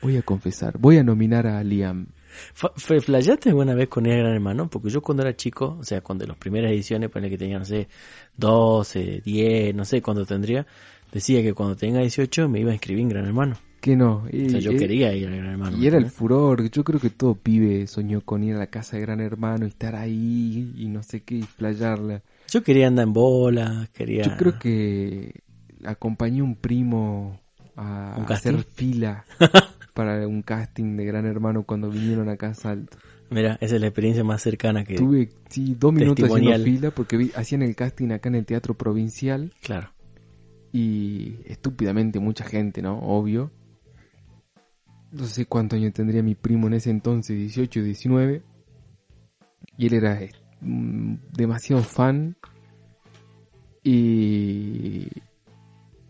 Voy 0.02 0.16
a 0.16 0.22
confesar, 0.22 0.78
voy 0.78 0.98
a 0.98 1.02
nominar 1.02 1.46
a 1.46 1.62
Liam. 1.64 2.06
¿Flayaste 2.54 3.48
alguna 3.48 3.74
vez 3.74 3.88
con 3.88 4.06
el 4.06 4.18
gran 4.18 4.32
hermano? 4.32 4.68
Porque 4.68 4.90
yo 4.90 5.00
cuando 5.00 5.22
era 5.22 5.34
chico, 5.34 5.78
o 5.80 5.84
sea, 5.84 6.02
cuando 6.02 6.26
las 6.26 6.36
primeras 6.36 6.70
ediciones, 6.70 7.10
ponele 7.10 7.30
que 7.30 7.38
tenía, 7.38 7.58
no 7.58 7.64
sé, 7.64 7.88
12, 8.36 9.22
10, 9.24 9.74
no 9.74 9.84
sé 9.84 10.02
cuánto 10.02 10.26
tendría, 10.26 10.66
decía 11.12 11.42
que 11.42 11.54
cuando 11.54 11.76
tenga 11.76 12.00
18 12.00 12.48
me 12.48 12.60
iba 12.60 12.70
a 12.70 12.74
inscribir 12.74 13.02
en 13.02 13.08
gran 13.08 13.24
hermano. 13.24 13.56
Que 13.86 13.94
no. 13.94 14.24
O 14.24 14.28
Y, 14.36 14.50
sea, 14.50 14.58
yo 14.58 14.72
eh, 14.72 14.76
quería 14.78 15.14
ir 15.14 15.28
al 15.28 15.36
gran 15.36 15.46
hermano. 15.52 15.76
Y 15.76 15.82
¿me 15.82 15.86
era 15.86 15.98
el 15.98 16.06
furor. 16.10 16.68
Yo 16.70 16.82
creo 16.82 16.98
que 16.98 17.08
todo 17.10 17.36
pibe 17.36 17.86
soñó 17.86 18.20
con 18.20 18.42
ir 18.42 18.56
a 18.56 18.58
la 18.58 18.66
casa 18.66 18.96
de 18.96 19.02
gran 19.02 19.20
hermano 19.20 19.64
y 19.64 19.68
estar 19.68 19.94
ahí 19.94 20.72
y 20.76 20.88
no 20.88 21.04
sé 21.04 21.20
qué 21.22 21.36
y 21.36 21.42
playarla. 21.44 22.22
Yo 22.50 22.64
quería 22.64 22.88
andar 22.88 23.06
en 23.06 23.12
bola, 23.12 23.88
quería... 23.92 24.24
Yo 24.24 24.36
creo 24.36 24.58
que 24.58 25.34
acompañé 25.84 26.40
a 26.40 26.44
un 26.44 26.56
primo 26.56 27.38
a 27.76 28.16
¿Un 28.18 28.32
hacer 28.32 28.64
fila 28.64 29.24
para 29.94 30.26
un 30.26 30.42
casting 30.42 30.96
de 30.96 31.04
Gran 31.04 31.24
Hermano 31.24 31.62
cuando 31.62 31.88
vinieron 31.88 32.28
acá 32.28 32.48
a 32.48 32.54
Salto. 32.54 32.96
Mira, 33.30 33.56
esa 33.60 33.76
es 33.76 33.80
la 33.80 33.86
experiencia 33.86 34.24
más 34.24 34.42
cercana 34.42 34.84
que... 34.84 34.96
Tuve, 34.96 35.28
sí, 35.48 35.76
dos 35.78 35.92
minutos 35.92 36.28
haciendo 36.28 36.64
fila 36.64 36.90
porque 36.90 37.16
vi- 37.16 37.30
hacían 37.36 37.62
el 37.62 37.76
casting 37.76 38.10
acá 38.10 38.28
en 38.30 38.34
el 38.34 38.46
Teatro 38.46 38.74
Provincial 38.74 39.52
Claro. 39.62 39.90
y 40.72 41.36
estúpidamente 41.46 42.18
mucha 42.18 42.44
gente, 42.44 42.82
¿no? 42.82 42.98
Obvio. 42.98 43.52
No 45.16 45.24
sé 45.24 45.46
cuántos 45.46 45.78
años 45.78 45.92
tendría 45.94 46.22
mi 46.22 46.34
primo 46.34 46.66
en 46.66 46.74
ese 46.74 46.90
entonces, 46.90 47.36
18, 47.36 47.82
19. 47.82 48.42
Y 49.78 49.86
él 49.86 49.94
era 49.94 50.20
eh, 50.22 50.30
mm, 50.60 51.14
demasiado 51.32 51.82
fan. 51.82 52.36
Y, 53.82 55.06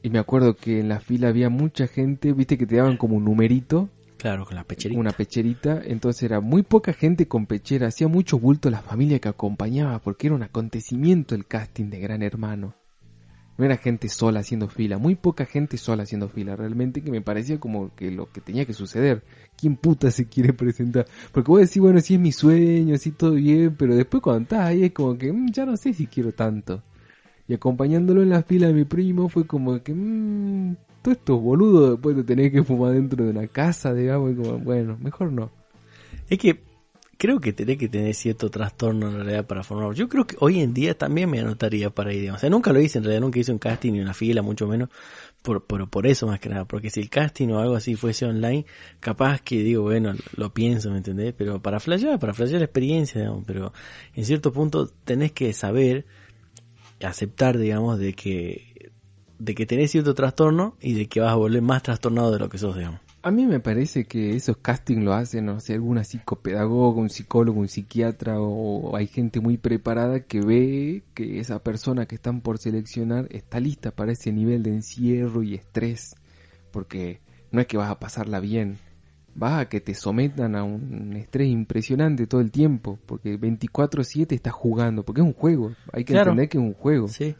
y 0.02 0.10
me 0.10 0.18
acuerdo 0.18 0.56
que 0.56 0.80
en 0.80 0.88
la 0.88 1.00
fila 1.00 1.28
había 1.28 1.50
mucha 1.50 1.86
gente, 1.86 2.32
viste 2.32 2.56
que 2.58 2.66
te 2.66 2.76
daban 2.76 2.96
como 2.96 3.16
un 3.16 3.24
numerito, 3.24 3.90
Claro, 4.16 4.46
con 4.46 4.56
la 4.56 4.64
pecherita. 4.64 4.98
una 4.98 5.12
pecherita. 5.12 5.82
Entonces 5.84 6.22
era 6.22 6.40
muy 6.40 6.62
poca 6.62 6.92
gente 6.94 7.28
con 7.28 7.46
pechera. 7.46 7.88
Hacía 7.88 8.08
mucho 8.08 8.38
bulto 8.38 8.70
la 8.70 8.80
familia 8.80 9.18
que 9.18 9.28
acompañaba 9.28 9.98
porque 10.00 10.26
era 10.28 10.36
un 10.36 10.42
acontecimiento 10.42 11.34
el 11.34 11.46
casting 11.46 11.90
de 11.90 12.00
Gran 12.00 12.22
Hermano. 12.22 12.74
No 13.58 13.64
era 13.64 13.76
gente 13.78 14.08
sola 14.08 14.40
haciendo 14.40 14.68
fila, 14.68 14.98
muy 14.98 15.14
poca 15.14 15.46
gente 15.46 15.78
sola 15.78 16.02
haciendo 16.02 16.28
fila, 16.28 16.56
realmente 16.56 17.02
que 17.02 17.10
me 17.10 17.22
parecía 17.22 17.58
como 17.58 17.94
que 17.94 18.10
lo 18.10 18.30
que 18.30 18.40
tenía 18.42 18.66
que 18.66 18.74
suceder. 18.74 19.22
¿Quién 19.56 19.76
puta 19.76 20.10
se 20.10 20.26
quiere 20.28 20.52
presentar? 20.52 21.06
Porque 21.32 21.50
vos 21.50 21.60
decís, 21.60 21.80
bueno, 21.80 22.00
sí 22.00 22.14
es 22.14 22.20
mi 22.20 22.32
sueño, 22.32 22.98
sí 22.98 23.12
todo 23.12 23.32
bien, 23.32 23.74
pero 23.78 23.94
después 23.96 24.22
cuando 24.22 24.42
estás 24.42 24.60
ahí 24.60 24.84
es 24.84 24.92
como 24.92 25.16
que 25.16 25.32
"Mm, 25.32 25.50
ya 25.52 25.64
no 25.64 25.76
sé 25.76 25.94
si 25.94 26.06
quiero 26.06 26.32
tanto. 26.32 26.82
Y 27.48 27.54
acompañándolo 27.54 28.22
en 28.22 28.30
la 28.30 28.42
fila 28.42 28.66
de 28.68 28.74
mi 28.74 28.84
primo 28.84 29.28
fue 29.28 29.46
como 29.46 29.82
que, 29.82 29.94
mmm, 29.94 30.74
todos 31.02 31.16
estos 31.18 31.40
boludos 31.40 31.90
después 31.92 32.16
de 32.16 32.24
tener 32.24 32.50
que 32.52 32.62
fumar 32.64 32.92
dentro 32.92 33.24
de 33.24 33.30
una 33.30 33.46
casa, 33.46 33.94
digamos, 33.94 34.32
y 34.32 34.34
como, 34.36 34.58
bueno, 34.58 34.98
mejor 35.00 35.32
no. 35.32 35.50
Es 36.28 36.38
que 36.38 36.60
creo 37.16 37.40
que 37.40 37.52
tenés 37.52 37.78
que 37.78 37.88
tener 37.88 38.14
cierto 38.14 38.50
trastorno 38.50 39.08
en 39.08 39.16
realidad 39.16 39.46
para 39.46 39.62
formar. 39.62 39.94
Yo 39.94 40.08
creo 40.08 40.26
que 40.26 40.36
hoy 40.40 40.60
en 40.60 40.74
día 40.74 40.96
también 40.96 41.30
me 41.30 41.40
anotaría 41.40 41.90
para 41.90 42.12
ir. 42.12 42.30
O 42.30 42.38
sea, 42.38 42.50
nunca 42.50 42.72
lo 42.72 42.80
hice 42.80 42.98
en 42.98 43.04
realidad, 43.04 43.22
nunca 43.22 43.38
hice 43.38 43.52
un 43.52 43.58
casting 43.58 43.92
ni 43.92 44.00
una 44.00 44.14
fila, 44.14 44.42
mucho 44.42 44.66
menos. 44.66 44.90
Por, 45.42 45.64
por, 45.64 45.88
por 45.88 46.06
eso 46.06 46.26
más 46.26 46.40
que 46.40 46.48
nada, 46.48 46.64
porque 46.64 46.90
si 46.90 47.00
el 47.00 47.08
casting 47.08 47.48
o 47.50 47.60
algo 47.60 47.76
así 47.76 47.94
fuese 47.94 48.26
online, 48.26 48.66
capaz 48.98 49.40
que 49.40 49.62
digo, 49.62 49.84
bueno, 49.84 50.12
lo 50.34 50.52
pienso, 50.52 50.90
¿me 50.90 50.96
entendés? 50.96 51.34
Pero 51.38 51.62
para 51.62 51.78
flashear, 51.78 52.18
para 52.18 52.34
flashear 52.34 52.58
la 52.58 52.64
experiencia, 52.64 53.20
digamos, 53.20 53.44
pero 53.46 53.72
en 54.14 54.24
cierto 54.24 54.52
punto 54.52 54.88
tenés 55.04 55.30
que 55.30 55.52
saber, 55.52 56.04
aceptar, 57.00 57.58
digamos, 57.58 58.00
de 58.00 58.14
que, 58.14 58.90
de 59.38 59.54
que 59.54 59.66
tenés 59.66 59.92
cierto 59.92 60.14
trastorno 60.14 60.76
y 60.80 60.94
de 60.94 61.06
que 61.06 61.20
vas 61.20 61.30
a 61.30 61.36
volver 61.36 61.62
más 61.62 61.82
trastornado 61.84 62.32
de 62.32 62.40
lo 62.40 62.48
que 62.48 62.58
sos, 62.58 62.74
digamos. 62.74 63.05
A 63.26 63.32
mí 63.32 63.44
me 63.44 63.58
parece 63.58 64.04
que 64.04 64.36
esos 64.36 64.58
castings 64.58 65.02
lo 65.02 65.12
hacen, 65.12 65.46
no 65.46 65.58
sé, 65.58 65.74
alguna 65.74 66.04
psicopedagoga, 66.04 67.00
un 67.00 67.10
psicólogo, 67.10 67.58
un 67.58 67.66
psiquiatra 67.66 68.40
o 68.40 68.94
hay 68.94 69.08
gente 69.08 69.40
muy 69.40 69.56
preparada 69.56 70.20
que 70.20 70.42
ve 70.42 71.02
que 71.12 71.40
esa 71.40 71.58
persona 71.58 72.06
que 72.06 72.14
están 72.14 72.40
por 72.40 72.58
seleccionar 72.58 73.26
está 73.32 73.58
lista 73.58 73.90
para 73.90 74.12
ese 74.12 74.30
nivel 74.30 74.62
de 74.62 74.70
encierro 74.70 75.42
y 75.42 75.54
estrés. 75.56 76.14
Porque 76.70 77.18
no 77.50 77.60
es 77.60 77.66
que 77.66 77.76
vas 77.76 77.90
a 77.90 77.98
pasarla 77.98 78.38
bien, 78.38 78.78
vas 79.34 79.60
a 79.60 79.68
que 79.68 79.80
te 79.80 79.94
sometan 79.94 80.54
a 80.54 80.62
un 80.62 81.14
estrés 81.16 81.48
impresionante 81.48 82.28
todo 82.28 82.40
el 82.40 82.52
tiempo, 82.52 82.96
porque 83.06 83.36
24/7 83.36 84.36
estás 84.36 84.52
jugando, 84.52 85.02
porque 85.04 85.22
es 85.22 85.26
un 85.26 85.32
juego, 85.32 85.72
hay 85.92 86.04
que 86.04 86.12
Claro. 86.12 86.30
entender 86.30 86.48
que 86.48 86.58
es 86.58 86.62
un 86.64 86.74
juego, 86.74 87.08
Sí, 87.08 87.34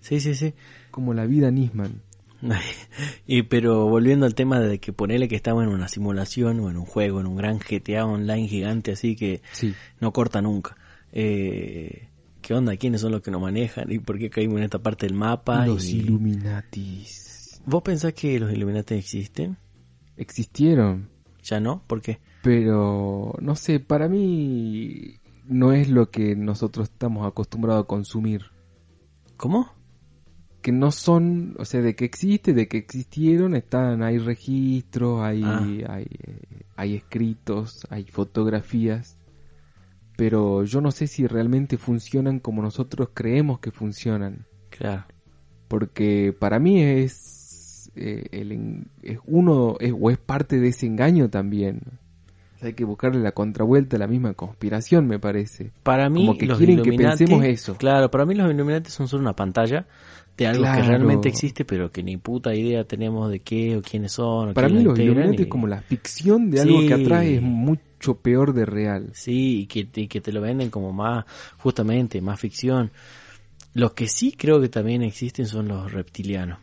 sí, 0.00 0.20
sí, 0.20 0.34
sí. 0.34 0.52
como 0.90 1.14
la 1.14 1.24
vida 1.24 1.50
Nisman. 1.50 2.02
y 3.26 3.42
pero 3.42 3.88
volviendo 3.88 4.26
al 4.26 4.34
tema 4.34 4.60
de 4.60 4.78
que 4.78 4.92
ponele 4.92 5.28
que 5.28 5.36
estamos 5.36 5.64
en 5.64 5.70
una 5.70 5.88
simulación 5.88 6.60
o 6.60 6.70
en 6.70 6.76
un 6.76 6.84
juego, 6.86 7.20
en 7.20 7.26
un 7.26 7.36
gran 7.36 7.58
GTA 7.58 8.06
online 8.06 8.48
gigante 8.48 8.92
así 8.92 9.16
que 9.16 9.42
Sí. 9.52 9.74
no 10.00 10.12
corta 10.12 10.42
nunca. 10.42 10.76
Eh, 11.12 12.08
¿Qué 12.42 12.52
onda? 12.54 12.76
¿Quiénes 12.76 13.00
son 13.00 13.12
los 13.12 13.22
que 13.22 13.30
nos 13.30 13.40
manejan? 13.40 13.90
¿Y 13.90 13.98
por 14.00 14.18
qué 14.18 14.28
caímos 14.28 14.58
en 14.58 14.64
esta 14.64 14.78
parte 14.80 15.06
del 15.06 15.14
mapa? 15.14 15.66
Los 15.66 15.88
Y- 15.88 15.98
Illuminatis 16.00 17.60
¿Vos 17.66 17.82
pensás 17.82 18.12
que 18.12 18.38
los 18.38 18.52
Illuminati 18.52 18.94
existen? 18.94 19.56
existieron. 20.18 21.08
¿Ya 21.42 21.60
no? 21.60 21.82
¿Por 21.86 22.00
qué? 22.02 22.20
Pero, 22.42 23.34
no 23.40 23.56
sé, 23.56 23.80
para 23.80 24.08
mí 24.08 25.16
no 25.46 25.72
es 25.72 25.88
lo 25.88 26.10
que 26.10 26.36
nosotros 26.36 26.88
estamos 26.90 27.26
acostumbrados 27.26 27.84
a 27.84 27.86
consumir. 27.86 28.42
¿Cómo? 29.36 29.72
Que 30.64 30.72
no 30.72 30.92
son, 30.92 31.56
o 31.58 31.66
sea, 31.66 31.82
de 31.82 31.94
que 31.94 32.06
existe, 32.06 32.54
de 32.54 32.68
que 32.68 32.78
existieron, 32.78 33.54
están, 33.54 34.02
hay 34.02 34.16
registros, 34.16 35.20
hay, 35.20 35.42
Ah. 35.44 35.60
hay, 35.90 36.08
hay 36.74 36.94
escritos, 36.94 37.86
hay 37.90 38.04
fotografías. 38.04 39.18
Pero 40.16 40.64
yo 40.64 40.80
no 40.80 40.90
sé 40.90 41.06
si 41.06 41.26
realmente 41.26 41.76
funcionan 41.76 42.38
como 42.40 42.62
nosotros 42.62 43.10
creemos 43.12 43.60
que 43.60 43.72
funcionan. 43.72 44.46
Claro. 44.70 45.04
Porque 45.68 46.34
para 46.38 46.58
mí 46.58 46.82
es, 46.82 47.92
eh, 47.94 48.24
el, 48.32 48.86
es 49.02 49.18
uno, 49.26 49.76
es, 49.80 49.92
o 49.94 50.10
es 50.10 50.16
parte 50.16 50.60
de 50.60 50.68
ese 50.68 50.86
engaño 50.86 51.28
también. 51.28 51.82
Hay 52.64 52.74
que 52.74 52.84
buscarle 52.84 53.20
la 53.20 53.32
contravuelta 53.32 53.96
a 53.96 53.98
la 53.98 54.06
misma 54.06 54.34
conspiración, 54.34 55.06
me 55.06 55.18
parece. 55.18 55.72
Para 55.82 56.08
mí, 56.08 56.20
Como 56.20 56.38
que 56.38 56.46
los 56.46 56.58
quieren 56.58 56.82
que 56.82 56.92
pensemos 56.92 57.44
eso. 57.44 57.76
Claro, 57.76 58.10
para 58.10 58.24
mí 58.24 58.34
los 58.34 58.50
Illuminati 58.52 58.90
son 58.90 59.08
solo 59.08 59.22
una 59.22 59.34
pantalla 59.36 59.86
de 60.36 60.46
algo 60.46 60.64
que 60.64 60.82
realmente 60.82 61.28
existe, 61.28 61.64
pero 61.64 61.92
que 61.92 62.02
ni 62.02 62.16
puta 62.16 62.54
idea 62.54 62.84
tenemos 62.84 63.30
de 63.30 63.40
qué 63.40 63.76
o 63.76 63.82
quiénes 63.82 64.12
son. 64.12 64.48
O 64.50 64.54
Para 64.54 64.68
mí 64.68 64.82
los 64.82 64.98
integran 64.98 65.24
Illuminati 65.24 65.42
y- 65.42 65.44
es 65.44 65.50
como 65.50 65.66
la 65.66 65.82
ficción 65.82 66.50
de 66.50 66.60
algo 66.60 66.86
que 66.86 66.94
atrae 66.94 67.36
es 67.36 67.42
mucho 67.42 68.16
peor 68.20 68.52
de 68.52 68.66
real. 68.66 69.10
Sí, 69.14 69.60
y 69.60 69.66
que, 69.66 69.88
y 69.94 70.08
que 70.08 70.20
te 70.20 70.32
lo 70.32 70.40
venden 70.40 70.70
como 70.70 70.92
más, 70.92 71.24
justamente, 71.58 72.20
más 72.20 72.40
ficción. 72.40 72.90
Los 73.74 73.92
que 73.92 74.06
sí 74.08 74.32
creo 74.32 74.60
que 74.60 74.68
también 74.68 75.02
existen 75.02 75.46
son 75.46 75.68
los 75.68 75.92
reptilianos. 75.92 76.58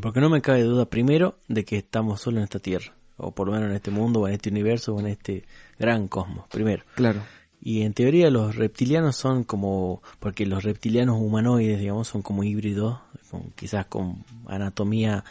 Porque 0.00 0.20
no 0.20 0.30
me 0.30 0.40
cabe 0.40 0.62
duda, 0.62 0.86
primero, 0.86 1.36
de 1.48 1.64
que 1.64 1.76
estamos 1.76 2.20
solo 2.20 2.38
en 2.38 2.44
esta 2.44 2.58
tierra. 2.58 2.94
O 3.22 3.30
por 3.32 3.46
lo 3.46 3.54
menos 3.54 3.70
en 3.70 3.76
este 3.76 3.90
mundo, 3.90 4.20
o 4.20 4.28
en 4.28 4.34
este 4.34 4.50
universo, 4.50 4.94
o 4.94 5.00
en 5.00 5.06
este 5.06 5.44
gran 5.78 6.08
cosmos, 6.08 6.46
primero. 6.48 6.84
Claro. 6.94 7.22
Y 7.60 7.82
en 7.82 7.94
teoría 7.94 8.28
los 8.30 8.56
reptilianos 8.56 9.16
son 9.16 9.44
como, 9.44 10.02
porque 10.18 10.46
los 10.46 10.64
reptilianos 10.64 11.20
humanoides, 11.20 11.78
digamos, 11.78 12.08
son 12.08 12.22
como 12.22 12.42
híbridos, 12.42 12.98
con, 13.30 13.50
quizás 13.54 13.86
con 13.86 14.24
anatomía 14.46 15.24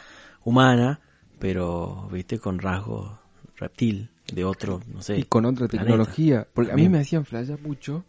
humana, 0.44 1.00
pero, 1.38 2.08
viste, 2.10 2.38
con 2.38 2.58
rasgos 2.58 3.10
reptil, 3.56 4.08
de 4.32 4.44
otro, 4.44 4.80
no 4.92 5.02
sé. 5.02 5.18
Y 5.18 5.24
con 5.24 5.44
otra 5.44 5.68
planeta. 5.68 5.90
tecnología. 5.90 6.46
Porque 6.52 6.72
a 6.72 6.76
mí 6.76 6.88
me 6.88 7.00
hacían 7.00 7.24
flashear 7.24 7.60
mucho 7.60 8.04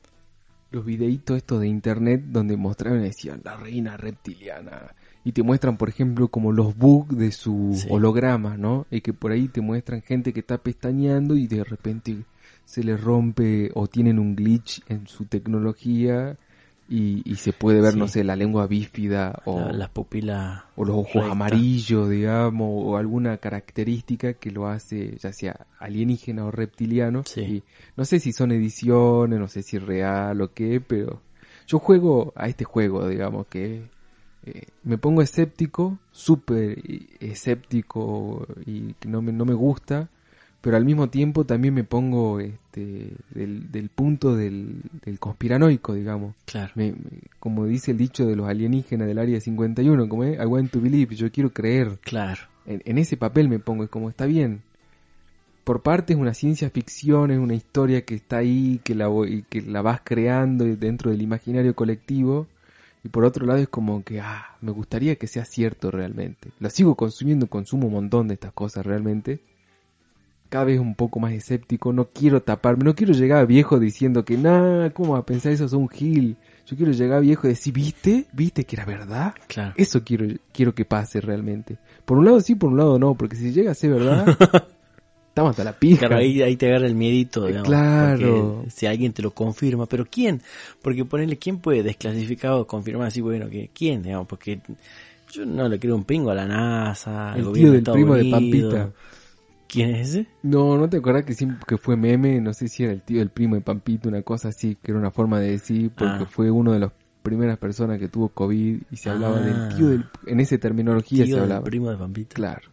los 0.72 0.86
videitos 0.86 1.38
estos 1.38 1.62
de 1.62 1.68
internet 1.68 2.24
donde 2.26 2.58
mostraban 2.58 3.02
y 3.02 3.06
decían 3.06 3.42
la 3.44 3.56
reina 3.56 3.98
reptiliana. 3.98 4.96
Y 5.26 5.32
te 5.32 5.42
muestran, 5.44 5.78
por 5.78 5.88
ejemplo, 5.90 6.28
como 6.28 6.52
los 6.52 6.76
bugs 6.78 7.18
de 7.18 7.32
su 7.32 7.72
Sí. 7.76 7.88
holograma, 7.90 8.58
¿no? 8.58 8.86
Y 8.92 9.02
que 9.02 9.14
por 9.14 9.32
ahí 9.32 9.48
te 9.48 9.62
muestran 9.62 10.02
gente 10.02 10.34
que 10.34 10.42
está 10.42 10.58
pestañeando 10.58 11.36
y 11.38 11.48
de 11.48 11.64
repente 11.64 12.18
se 12.66 12.84
les 12.84 13.00
rompe 13.02 13.72
o 13.74 13.88
tienen 13.88 14.20
un 14.20 14.36
glitch 14.36 14.82
en 14.90 15.08
su 15.08 15.26
tecnología 15.26 16.38
y, 16.90 17.22
y 17.30 17.36
se 17.36 17.54
puede 17.54 17.80
ver, 17.80 17.94
Sí. 17.94 18.00
no 18.00 18.08
sé, 18.10 18.24
la 18.26 18.36
lengua 18.36 18.68
bífida 18.68 19.42
o, 19.46 19.60
La- 19.62 19.72
las 19.72 19.90
pupilas. 19.90 20.64
o 20.76 20.84
los 20.84 20.96
ojos 20.98 21.14
rectas. 21.16 21.32
amarillos, 21.32 22.10
digamos, 22.10 22.70
o 22.70 22.98
alguna 22.98 23.38
característica 23.38 24.34
que 24.34 24.52
lo 24.52 24.68
hace 24.68 25.16
ya 25.18 25.32
sea 25.32 25.66
alienígena 25.80 26.46
o 26.46 26.52
reptiliano. 26.52 27.24
Sí. 27.26 27.42
Y 27.42 27.64
no 27.96 28.04
sé 28.04 28.20
si 28.20 28.34
son 28.34 28.52
ediciones, 28.52 29.40
no 29.40 29.48
sé 29.48 29.64
si 29.64 29.78
es 29.78 29.84
real 29.84 30.42
o 30.42 30.54
qué, 30.54 30.82
pero 30.86 31.22
yo 31.66 31.80
juego 31.80 32.34
a 32.36 32.48
este 32.50 32.66
juego, 32.66 33.08
digamos, 33.08 33.48
que 33.48 33.84
eh, 34.46 34.64
me 34.84 34.98
pongo 34.98 35.22
escéptico, 35.22 35.98
súper 36.12 36.80
escéptico 37.20 38.46
y 38.66 38.94
que 38.94 39.08
no 39.10 39.22
me, 39.22 39.32
no 39.32 39.46
me 39.46 39.54
gusta, 39.54 40.10
pero 40.62 40.78
al 40.78 40.86
mismo 40.86 41.10
tiempo 41.10 41.44
también 41.46 41.74
me 41.74 41.84
pongo 41.84 42.40
este, 42.40 43.12
del, 43.32 43.72
del 43.72 43.90
punto 43.90 44.36
del, 44.36 44.82
del 45.06 45.20
conspiranoico, 45.20 45.94
digamos. 45.94 46.36
Claro. 46.46 46.72
Me- 46.76 46.92
me- 46.94 46.98
como 47.40 47.66
dice 47.66 47.92
el 47.92 47.98
dicho 47.98 48.26
de 48.26 48.36
los 48.36 48.48
alienígenas 48.48 49.08
del 49.08 49.20
área 49.20 49.40
51, 49.42 50.08
como 50.08 50.24
es, 50.24 50.40
I 50.40 50.46
want 50.46 50.72
to 50.72 50.80
believe, 50.80 51.16
yo 51.16 51.32
quiero 51.32 51.52
creer. 51.52 52.00
Claro. 52.02 52.42
En, 52.66 52.82
en 52.86 52.98
ese 52.98 53.18
papel 53.18 53.50
me 53.50 53.60
pongo, 53.60 53.84
es 53.84 53.90
como 53.90 54.10
está 54.10 54.26
bien. 54.26 54.62
Por 55.66 55.82
parte 55.82 56.14
es 56.14 56.20
una 56.20 56.34
ciencia 56.34 56.70
ficción, 56.70 57.32
es 57.32 57.40
una 57.40 57.56
historia 57.56 58.04
que 58.04 58.16
está 58.16 58.38
ahí, 58.38 58.80
que 58.84 58.96
la, 58.96 59.08
voy- 59.08 59.44
que 59.50 59.62
la 59.62 59.82
vas 59.82 60.02
creando 60.04 60.66
dentro 60.66 61.12
del 61.12 61.22
imaginario 61.22 61.74
colectivo. 61.74 62.48
Y 63.04 63.10
por 63.10 63.26
otro 63.26 63.46
lado 63.46 63.60
es 63.60 63.68
como 63.68 64.04
que, 64.04 64.22
ah, 64.22 64.56
me 64.62 64.72
gustaría 64.72 65.18
que 65.18 65.28
sea 65.28 65.44
cierto 65.44 65.92
realmente. 65.92 66.52
Lo 66.60 66.70
sigo 66.70 66.96
consumiendo, 66.96 67.48
consumo 67.48 67.88
un 67.88 67.94
montón 67.94 68.30
de 68.30 68.36
estas 68.36 68.54
cosas 68.54 68.86
realmente. 68.86 69.42
Cada 70.48 70.66
vez 70.66 70.80
un 70.80 70.96
poco 70.96 71.20
más 71.20 71.34
escéptico, 71.34 71.92
no 71.92 72.10
quiero 72.10 72.42
taparme, 72.44 72.86
no 72.86 72.96
quiero 72.96 73.14
llegar 73.14 73.40
a 73.40 73.46
viejo 73.46 73.80
diciendo 73.80 74.24
que, 74.24 74.38
nah, 74.38 74.90
¿cómo 74.92 75.14
va 75.14 75.20
a 75.20 75.26
pensar 75.26 75.52
eso? 75.52 75.66
Es 75.66 75.74
un 75.74 75.90
gil. 75.90 76.38
Yo 76.66 76.78
quiero 76.78 76.94
llegar 76.94 77.18
a 77.18 77.22
viejo 77.22 77.48
y 77.48 77.50
decir, 77.50 77.74
¿viste? 77.74 78.26
¿Viste 78.32 78.64
que 78.64 78.78
era 78.78 78.86
verdad? 78.86 79.34
Claro. 79.48 79.74
Eso 79.76 80.04
quiero, 80.04 80.28
quiero 80.54 80.74
que 80.74 80.86
pase 80.86 81.20
realmente. 81.20 81.78
Por 82.06 82.18
un 82.18 82.26
lado 82.26 82.40
sí, 82.40 82.56
por 82.56 82.70
un 82.70 82.78
lado 82.78 83.00
no, 83.00 83.16
porque 83.16 83.36
si 83.36 83.52
llega 83.52 83.72
a 83.72 83.76
ser 83.76 83.92
verdad, 83.92 84.38
estamos 85.34 85.50
hasta 85.52 85.64
la 85.64 85.74
pija. 85.74 86.00
Claro, 86.08 86.18
ahí, 86.18 86.42
ahí 86.44 86.56
te 86.56 86.68
agarra 86.68 86.86
el 86.86 86.94
miedito, 86.96 87.46
Eh, 87.46 87.48
digamos. 87.50 87.68
claro. 87.68 88.66
Si 88.70 88.86
alguien 88.86 89.14
te 89.14 89.24
lo 89.24 89.32
confirma, 89.32 89.88
pero 89.88 90.06
¿quién? 90.06 90.42
Porque 90.82 91.04
ponerle, 91.06 91.38
¿quién 91.38 91.58
puede 91.58 91.82
desclasificar 91.82 92.52
o 92.52 92.68
confirmar 92.68 93.08
así, 93.08 93.20
bueno, 93.22 93.50
que 93.50 93.70
¿quién? 93.74 94.04
Digamos, 94.04 94.28
porque 94.28 94.62
yo 95.32 95.46
no 95.46 95.68
le 95.68 95.80
creo 95.80 95.96
un 95.96 96.04
pingo 96.04 96.30
a 96.30 96.36
la 96.36 96.46
NASA, 96.46 97.32
al 97.32 97.40
El 97.40 97.46
gobierno 97.46 97.54
tío 97.54 97.66
de 97.66 97.72
del 97.72 97.78
Estados 97.80 97.96
primo 97.98 98.16
de. 98.16 98.32
Pampita. 98.32 98.90
¿Quién 99.68 99.96
es 99.96 100.10
ese? 100.10 100.28
No, 100.44 100.78
¿no 100.78 100.88
te 100.88 100.98
acordás 100.98 101.24
que 101.26 101.34
siempre 101.34 101.58
que 101.68 101.78
fue 101.80 101.98
meme? 101.98 102.40
No 102.40 102.54
sé 102.54 102.68
si 102.68 102.84
era 102.84 102.94
el 102.94 103.02
tío 103.02 103.18
del 103.18 103.30
primo 103.32 103.56
de 103.56 103.62
Pampito, 103.62 104.08
una 104.10 104.22
cosa 104.22 104.50
así, 104.50 104.76
que 104.80 104.92
era 104.92 105.00
una 105.00 105.10
forma 105.10 105.40
de 105.40 105.50
decir, 105.50 105.90
porque 105.98 106.26
Ah. 106.26 106.28
fue 106.30 106.52
uno 106.52 106.74
de 106.74 106.80
las 106.80 106.92
primeras 107.24 107.58
personas 107.58 107.98
que 107.98 108.08
tuvo 108.08 108.30
COVID 108.30 108.82
y 108.92 108.96
se 108.98 109.10
hablaba 109.10 109.38
Ah. 109.38 109.42
del 109.42 109.76
tío 109.76 109.88
del... 109.88 110.06
En 110.28 110.40
esa 110.42 110.60
terminología 110.60 111.24
Tío 111.24 111.36
se 111.38 111.42
del 111.42 111.44
hablaba. 111.52 111.64
primo 111.64 111.90
de 111.90 111.98
Pampita. 111.98 112.36
Claro. 112.36 112.70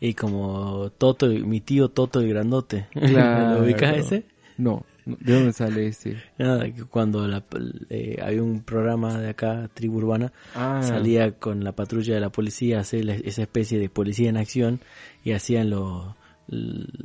Y 0.00 0.14
como 0.14 0.90
Toto, 0.96 1.26
mi 1.28 1.60
tío 1.60 1.88
Toto 1.90 2.20
el 2.20 2.28
grandote. 2.28 2.86
Claro. 2.94 3.56
¿Lo 3.58 3.64
ubicas 3.64 3.96
ese? 3.96 4.24
No, 4.56 4.84
no, 5.06 5.16
¿de 5.20 5.32
dónde 5.34 5.52
sale 5.52 5.86
ese? 5.86 6.16
Nada, 6.38 6.70
que 6.72 6.84
cuando 6.84 7.26
la- 7.28 7.42
eh, 7.90 8.18
había 8.22 8.42
un 8.42 8.62
programa 8.62 9.18
de 9.18 9.30
acá, 9.30 9.68
Tribu 9.74 9.98
Urbana, 9.98 10.32
Ah, 10.54 10.80
salía 10.82 11.32
con 11.32 11.64
la 11.64 11.72
patrulla 11.72 12.14
de 12.14 12.20
la 12.20 12.30
policía 12.30 12.78
a 12.78 12.80
hacer 12.80 13.08
esa 13.08 13.42
especie 13.42 13.78
de 13.78 13.88
policía 13.88 14.28
en 14.28 14.36
acción 14.36 14.80
y 15.24 15.32
hacían 15.32 15.70
los 15.70 16.14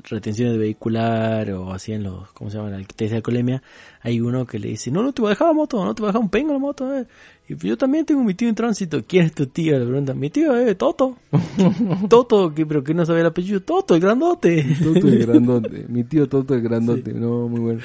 retenciones 0.10 0.54
de 0.54 0.60
vehicular 0.60 1.52
o 1.52 1.72
hacían 1.72 2.04
los, 2.04 2.32
¿cómo 2.34 2.50
se 2.50 2.58
llama? 2.58 2.70
La 2.72 2.78
de 2.78 3.16
alcoholemia. 3.16 3.62
Hay 4.02 4.20
uno 4.20 4.46
que 4.46 4.58
le 4.60 4.70
dice, 4.70 4.90
no, 4.92 5.04
no 5.04 5.14
te 5.14 5.22
voy 5.22 5.30
a 5.30 5.34
dejar 5.34 5.48
la 5.50 5.54
moto, 5.54 5.84
no 5.86 5.94
te 5.94 6.02
voy 6.02 6.08
a 6.08 6.10
dejar 6.10 6.22
un 6.22 6.30
pengo 6.30 6.54
la 6.54 6.60
moto. 6.60 6.96
eh". 6.98 7.06
Y 7.48 7.56
yo 7.68 7.78
también 7.78 8.06
tengo 8.06 8.24
mi 8.24 8.34
tío 8.34 8.50
en 8.50 8.56
tránsito. 8.56 9.04
¿Quién 9.08 9.26
es 9.26 9.34
tu 9.36 9.46
tío? 9.46 9.78
Le 9.78 9.86
preguntan, 9.86 10.18
mi 10.20 10.32
tío, 10.32 10.58
eh, 10.58 10.74
Toto. 10.74 11.18
Toto, 12.10 12.54
que, 12.54 12.66
pero 12.66 12.84
que 12.84 12.94
no 12.96 13.06
sabía 13.06 13.22
el 13.22 13.28
apellido. 13.28 13.62
Toto, 13.62 13.94
el 13.96 14.02
grandote. 14.02 14.66
Toto 14.84 15.08
el 15.08 15.26
grandote. 15.26 15.86
Mi 15.88 16.04
tío 16.04 16.28
Toto 16.28 16.54
el 16.56 16.62
grandote. 16.62 17.14
No, 17.16 17.48
muy 17.48 17.60
bueno. 17.60 17.82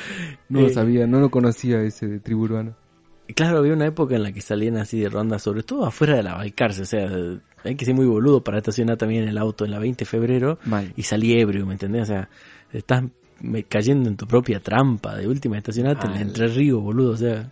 No 0.49 0.61
lo 0.62 0.66
Eh. 0.68 0.73
sabía, 0.73 1.07
no 1.07 1.20
lo 1.20 1.31
conocía 1.31 1.83
ese 1.83 2.07
de 2.07 2.20
tribu 2.20 2.44
urbana. 2.44 2.75
Claro, 3.35 3.59
había 3.59 3.73
una 3.73 3.87
época 3.87 4.16
en 4.16 4.23
la 4.23 4.33
que 4.33 4.40
salían 4.40 4.77
así 4.77 5.01
de 5.01 5.09
ronda, 5.09 5.38
sobre 5.38 5.62
todo 5.62 5.85
afuera 5.87 6.16
de 6.16 6.23
la 6.23 6.35
Balcarce. 6.35 6.83
O 6.83 6.87
sea, 6.87 7.09
hay 7.64 7.75
que 7.77 7.85
ser 7.85 7.95
muy 7.95 8.07
boludo 8.07 8.43
para 8.43 8.59
estacionar 8.59 8.97
también 8.97 9.29
el 9.29 9.38
auto 9.38 9.64
en 9.64 9.71
la 9.71 9.79
20 9.79 9.99
de 9.99 10.05
febrero 10.07 10.59
Mal. 10.64 10.93
y 10.97 11.03
salí 11.03 11.38
ebrio, 11.38 11.66
¿me 11.66 11.73
entendés? 11.73 12.03
O 12.03 12.07
sea, 12.07 12.29
estás 12.73 13.05
cayendo 13.69 14.09
en 14.09 14.16
tu 14.16 14.27
propia 14.27 14.61
trampa. 14.61 15.16
De 15.16 15.27
última 15.27 15.59
estacionate 15.59 16.07
en 16.07 16.12
Ah, 16.12 16.21
Entre 16.21 16.49
Ríos, 16.49 16.83
boludo. 16.83 17.12
O 17.12 17.16
sea, 17.16 17.51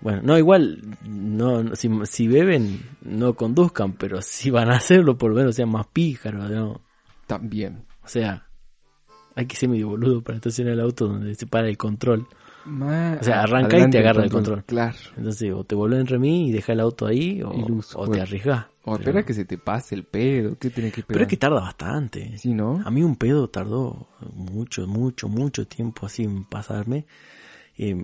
bueno, 0.00 0.20
no, 0.22 0.38
igual, 0.38 0.80
no, 1.04 1.62
no, 1.64 1.74
si, 1.74 1.90
si 2.04 2.28
beben, 2.28 2.80
no 3.02 3.34
conduzcan, 3.34 3.94
pero 3.94 4.22
si 4.22 4.50
van 4.50 4.70
a 4.70 4.76
hacerlo, 4.76 5.18
por 5.18 5.30
lo 5.30 5.36
menos 5.36 5.56
sean 5.56 5.70
más 5.70 5.86
píjaros, 5.88 6.50
¿no? 6.50 6.80
También. 7.26 7.84
O 8.04 8.08
sea, 8.08 8.46
hay 9.34 9.46
que 9.46 9.56
ser 9.56 9.68
medio 9.68 9.88
boludo 9.88 10.22
para 10.22 10.36
estacionar 10.36 10.74
el 10.74 10.80
auto 10.80 11.08
donde 11.08 11.34
se 11.34 11.46
para 11.46 11.68
el 11.68 11.76
control. 11.76 12.26
Ma- 12.68 13.18
O 13.20 13.24
sea, 13.24 13.42
arranca 13.42 13.78
y 13.78 13.90
te 13.90 13.98
agarra 13.98 14.24
el 14.24 14.30
control. 14.30 14.64
Claro. 14.64 14.96
Entonces, 15.16 15.52
o 15.52 15.64
te 15.64 15.74
volvés 15.74 16.00
en 16.00 16.06
remis 16.06 16.48
y 16.48 16.52
deja 16.52 16.72
el 16.72 16.80
auto 16.80 17.06
ahí, 17.06 17.42
o, 17.42 17.50
te 17.50 17.96
bueno. 18.06 18.22
arriesgás. 18.22 18.66
O 18.84 18.92
Pero- 18.92 18.96
espera 18.98 19.22
que 19.24 19.34
se 19.34 19.44
te 19.44 19.58
pase 19.58 19.94
el 19.94 20.04
pedo. 20.04 20.56
¿Qué 20.58 20.70
tienes 20.70 20.92
que 20.92 21.00
esperar? 21.00 21.14
Pero 21.16 21.22
es 21.24 21.28
que 21.28 21.36
tarda 21.36 21.60
bastante. 21.60 22.38
Sí, 22.38 22.54
¿no? 22.54 22.80
A 22.84 22.90
mí 22.90 23.02
un 23.02 23.16
pedo 23.16 23.48
tardó 23.48 24.08
mucho, 24.34 24.86
mucho, 24.86 25.28
mucho 25.28 25.66
tiempo 25.66 26.06
así 26.06 26.22
en 26.24 26.44
pasarme. 26.44 27.04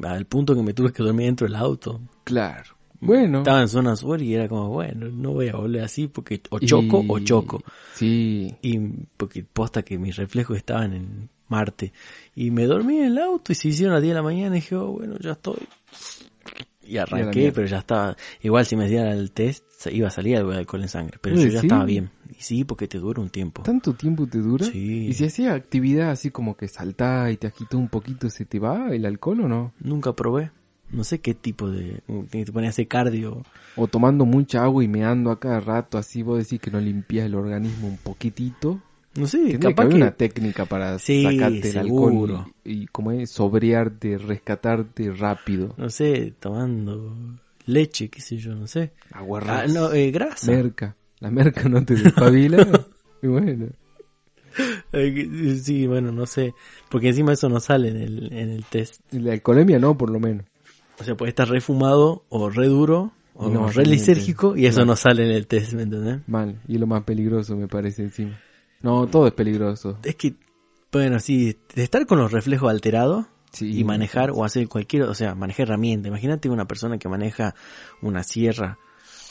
al 0.04 0.26
punto 0.26 0.54
que 0.54 0.62
me 0.62 0.72
tuve 0.74 0.92
que 0.92 1.02
dormir 1.02 1.26
dentro 1.26 1.46
del 1.46 1.56
auto. 1.56 2.00
Claro. 2.24 2.74
Bueno. 3.00 3.38
Estaba 3.38 3.60
en 3.60 3.68
zona 3.68 3.96
sur 3.96 4.22
y 4.22 4.34
era 4.34 4.48
como, 4.48 4.68
bueno, 4.68 5.08
no 5.10 5.32
voy 5.32 5.48
a 5.48 5.56
volver 5.56 5.82
así 5.82 6.06
porque 6.06 6.40
o 6.50 6.58
choco 6.60 7.02
Y- 7.02 7.06
o 7.08 7.18
choco. 7.18 7.62
Sí. 7.94 8.54
Y 8.62 8.78
porque 9.16 9.42
posta 9.44 9.82
que 9.82 9.98
mis 9.98 10.16
reflejos 10.16 10.56
estaban 10.56 10.92
en 10.94 11.28
Marte. 11.54 11.92
Y 12.34 12.50
me 12.50 12.66
dormí 12.66 12.98
en 12.98 13.04
el 13.06 13.18
auto 13.18 13.52
y 13.52 13.54
se 13.54 13.68
hicieron 13.68 13.92
a 13.92 13.96
las 13.96 14.02
10 14.02 14.10
de 14.10 14.14
la 14.14 14.22
mañana 14.22 14.56
y 14.56 14.60
dije, 14.60 14.74
oh, 14.74 14.92
bueno, 14.92 15.16
ya 15.20 15.32
estoy. 15.32 15.58
Y 16.86 16.98
arranqué, 16.98 17.52
pero 17.52 17.66
ya 17.66 17.78
estaba. 17.78 18.16
Igual 18.42 18.66
si 18.66 18.76
me 18.76 18.88
dieran 18.88 19.12
el 19.12 19.30
test, 19.30 19.64
iba 19.90 20.08
a 20.08 20.10
salir 20.10 20.36
algo 20.36 20.50
de 20.50 20.58
alcohol 20.58 20.82
en 20.82 20.88
sangre. 20.88 21.18
Pero 21.20 21.36
yo 21.36 21.46
ya 21.46 21.60
¿sí? 21.60 21.66
estaba 21.66 21.84
bien. 21.84 22.10
Y 22.28 22.42
sí, 22.42 22.64
porque 22.64 22.88
te 22.88 22.98
dura 22.98 23.22
un 23.22 23.30
tiempo. 23.30 23.62
¿Tanto 23.62 23.94
tiempo 23.94 24.26
te 24.26 24.38
dura? 24.38 24.66
Sí. 24.66 25.06
¿Y 25.06 25.12
si 25.14 25.24
hacía 25.24 25.54
actividad 25.54 26.10
así 26.10 26.30
como 26.30 26.56
que 26.56 26.68
saltás 26.68 27.32
y 27.32 27.36
te 27.36 27.46
agitó 27.46 27.78
un 27.78 27.88
poquito, 27.88 28.28
se 28.28 28.44
te 28.44 28.58
va 28.58 28.90
el 28.90 29.06
alcohol 29.06 29.42
o 29.42 29.48
no? 29.48 29.72
Nunca 29.80 30.12
probé. 30.12 30.50
No 30.90 31.02
sé 31.02 31.20
qué 31.20 31.34
tipo 31.34 31.70
de... 31.70 32.02
te 32.30 32.52
ponía 32.52 32.68
a 32.68 32.70
hacer 32.70 32.86
cardio. 32.86 33.42
O 33.76 33.86
tomando 33.86 34.26
mucha 34.26 34.62
agua 34.62 34.84
y 34.84 34.88
meando 34.88 35.30
a 35.30 35.40
cada 35.40 35.60
rato, 35.60 35.98
así 35.98 36.22
vos 36.22 36.38
decís 36.38 36.60
que 36.60 36.70
no 36.70 36.80
limpias 36.80 37.26
el 37.26 37.34
organismo 37.34 37.88
un 37.88 37.96
poquitito. 37.96 38.80
No 39.16 39.26
sé, 39.26 39.38
Tendría 39.38 39.58
que 39.58 39.68
capaz 39.68 39.82
haber 39.82 39.92
que... 39.94 40.02
una 40.02 40.10
técnica 40.12 40.64
para 40.66 40.98
Sí, 40.98 41.22
sacarte 41.22 41.70
el 41.70 41.78
alcohol 41.78 42.46
y, 42.64 42.82
y 42.82 42.86
como 42.86 43.12
es, 43.12 43.30
sobrearte, 43.30 44.18
rescatarte 44.18 45.12
rápido. 45.12 45.74
No 45.76 45.88
sé, 45.90 46.34
tomando 46.40 47.14
leche, 47.66 48.08
qué 48.08 48.20
sé 48.20 48.36
yo, 48.38 48.54
no 48.54 48.66
sé. 48.66 48.92
Agua 49.12 49.40
Ah, 49.46 49.66
no, 49.68 49.92
eh, 49.92 50.10
grasa. 50.10 50.50
merca. 50.50 50.96
La 51.20 51.30
merca 51.30 51.68
no 51.68 51.84
te 51.84 51.94
despabila. 52.02 52.66
y 53.22 53.26
bueno. 53.28 53.66
Eh, 54.92 55.58
Sí, 55.62 55.86
bueno, 55.86 56.12
no 56.12 56.26
sé. 56.26 56.54
Porque 56.90 57.08
encima 57.08 57.32
eso 57.32 57.48
no 57.48 57.60
sale 57.60 57.88
en 57.88 57.96
el, 57.96 58.32
en 58.32 58.50
el 58.50 58.64
test. 58.64 59.00
La 59.12 59.32
alcoholemia 59.32 59.78
no, 59.78 59.96
por 59.96 60.10
lo 60.10 60.20
menos. 60.20 60.44
O 61.00 61.04
sea, 61.04 61.16
puede 61.16 61.30
estar 61.30 61.48
re 61.48 61.60
fumado 61.60 62.24
o 62.28 62.50
re 62.50 62.66
duro 62.66 63.12
o 63.34 63.48
no, 63.48 63.68
re 63.68 63.84
lisérgico 63.84 64.56
y 64.56 64.66
eso 64.66 64.84
no 64.84 64.94
sale 64.94 65.24
en 65.24 65.32
el 65.32 65.46
test, 65.48 65.72
¿me 65.72 65.82
entendés? 65.82 66.20
Mal. 66.28 66.60
Y 66.68 66.78
lo 66.78 66.86
más 66.86 67.02
peligroso 67.02 67.56
me 67.56 67.66
parece 67.66 68.02
encima. 68.02 68.38
No, 68.84 69.06
todo 69.06 69.26
es 69.26 69.32
peligroso. 69.32 69.98
Es 70.04 70.14
que, 70.16 70.34
bueno, 70.92 71.18
sí, 71.18 71.56
de 71.74 71.82
estar 71.82 72.06
con 72.06 72.18
los 72.18 72.30
reflejos 72.30 72.70
alterados 72.70 73.24
Sí. 73.50 73.78
y 73.80 73.82
manejar 73.84 74.30
o 74.30 74.44
hacer 74.44 74.68
cualquier, 74.68 75.04
o 75.04 75.14
sea, 75.14 75.34
manejar 75.34 75.68
herramienta. 75.68 76.08
Imagínate 76.08 76.50
una 76.50 76.66
persona 76.66 76.98
que 76.98 77.08
maneja 77.08 77.54
una 78.02 78.22
sierra 78.24 78.78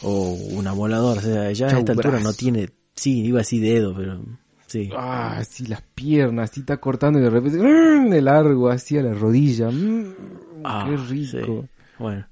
o 0.01 0.33
una 0.53 0.71
voladora, 0.71 1.19
o 1.19 1.23
sea, 1.23 1.51
ya 1.51 1.67
a 1.67 1.69
Chau, 1.69 1.79
esta 1.79 1.91
altura 1.91 2.19
no 2.19 2.33
tiene, 2.33 2.69
sí, 2.95 3.21
iba 3.25 3.41
así 3.41 3.59
dedo, 3.59 3.95
pero 3.95 4.21
Sí. 4.65 4.89
Ah, 4.91 5.37
así 5.37 5.67
las 5.67 5.83
piernas, 5.83 6.49
así 6.49 6.61
está 6.61 6.77
cortando 6.77 7.19
y 7.19 7.21
de 7.21 7.29
repente 7.29 7.59
¡mm! 7.59 8.09
de 8.09 8.21
largo, 8.23 8.69
así 8.69 8.97
a 8.97 9.03
la 9.03 9.13
rodilla. 9.13 9.69
¡mm! 9.69 10.15
Ah, 10.63 10.87
qué 10.89 10.97
rico. 10.97 11.61
sí. 11.61 11.69
Bueno, 11.99 12.27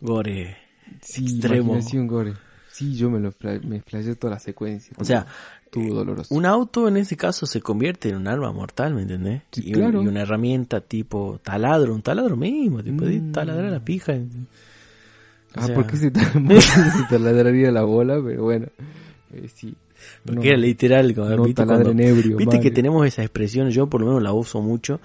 gore. 0.00 0.56
Sí, 1.02 1.24
Extremo. 1.24 1.78
gore. 2.08 2.34
Sí, 2.72 2.96
yo 2.96 3.08
me 3.08 3.20
lo 3.20 3.32
me 3.62 3.80
toda 4.16 4.32
la 4.34 4.40
secuencia. 4.40 4.96
O 4.98 5.04
sea, 5.04 5.24
estuvo 5.80 5.94
doloroso. 5.94 6.34
Un 6.34 6.46
auto 6.46 6.88
en 6.88 6.96
ese 6.96 7.16
caso 7.16 7.46
se 7.46 7.60
convierte 7.60 8.08
en 8.10 8.16
un 8.16 8.26
arma 8.28 8.52
mortal, 8.52 8.94
¿me 8.94 9.02
entendés? 9.02 9.42
Sí, 9.52 9.62
y, 9.66 9.74
un- 9.74 9.80
claro. 9.80 10.02
y 10.02 10.06
una 10.08 10.22
herramienta 10.22 10.80
tipo 10.80 11.40
taladro, 11.42 11.94
un 11.94 12.02
taladro 12.02 12.36
mismo, 12.36 12.82
te 12.82 12.92
podés 12.92 13.22
Mm. 13.22 13.32
taladrar 13.32 13.70
la 13.72 13.80
pija. 13.84 14.12
O 14.14 15.60
ah, 15.60 15.66
sea, 15.66 15.74
¿por 15.74 15.86
qué 15.86 15.96
se 15.96 16.10
se 16.60 17.02
te 17.08 17.18
ladraría 17.18 17.70
la 17.70 17.82
bola? 17.84 18.20
Pero 18.24 18.42
bueno, 18.44 18.66
eh, 19.32 19.48
sí. 19.54 19.74
Porque 20.24 20.40
No, 20.40 20.44
era 20.50 20.56
literal, 20.58 21.14
como, 21.14 21.28
no 21.30 21.44
¿viste? 21.44 21.64
cuando- 21.64 21.90
ebrio, 21.90 22.36
Viste 22.36 22.60
que 22.60 22.70
tenemos 22.70 23.06
esa 23.06 23.22
expresión, 23.22 23.70
yo 23.70 23.86
por 23.88 24.00
lo 24.02 24.08
menos 24.08 24.22
la 24.22 24.32
uso 24.32 24.60
mucho, 24.60 25.00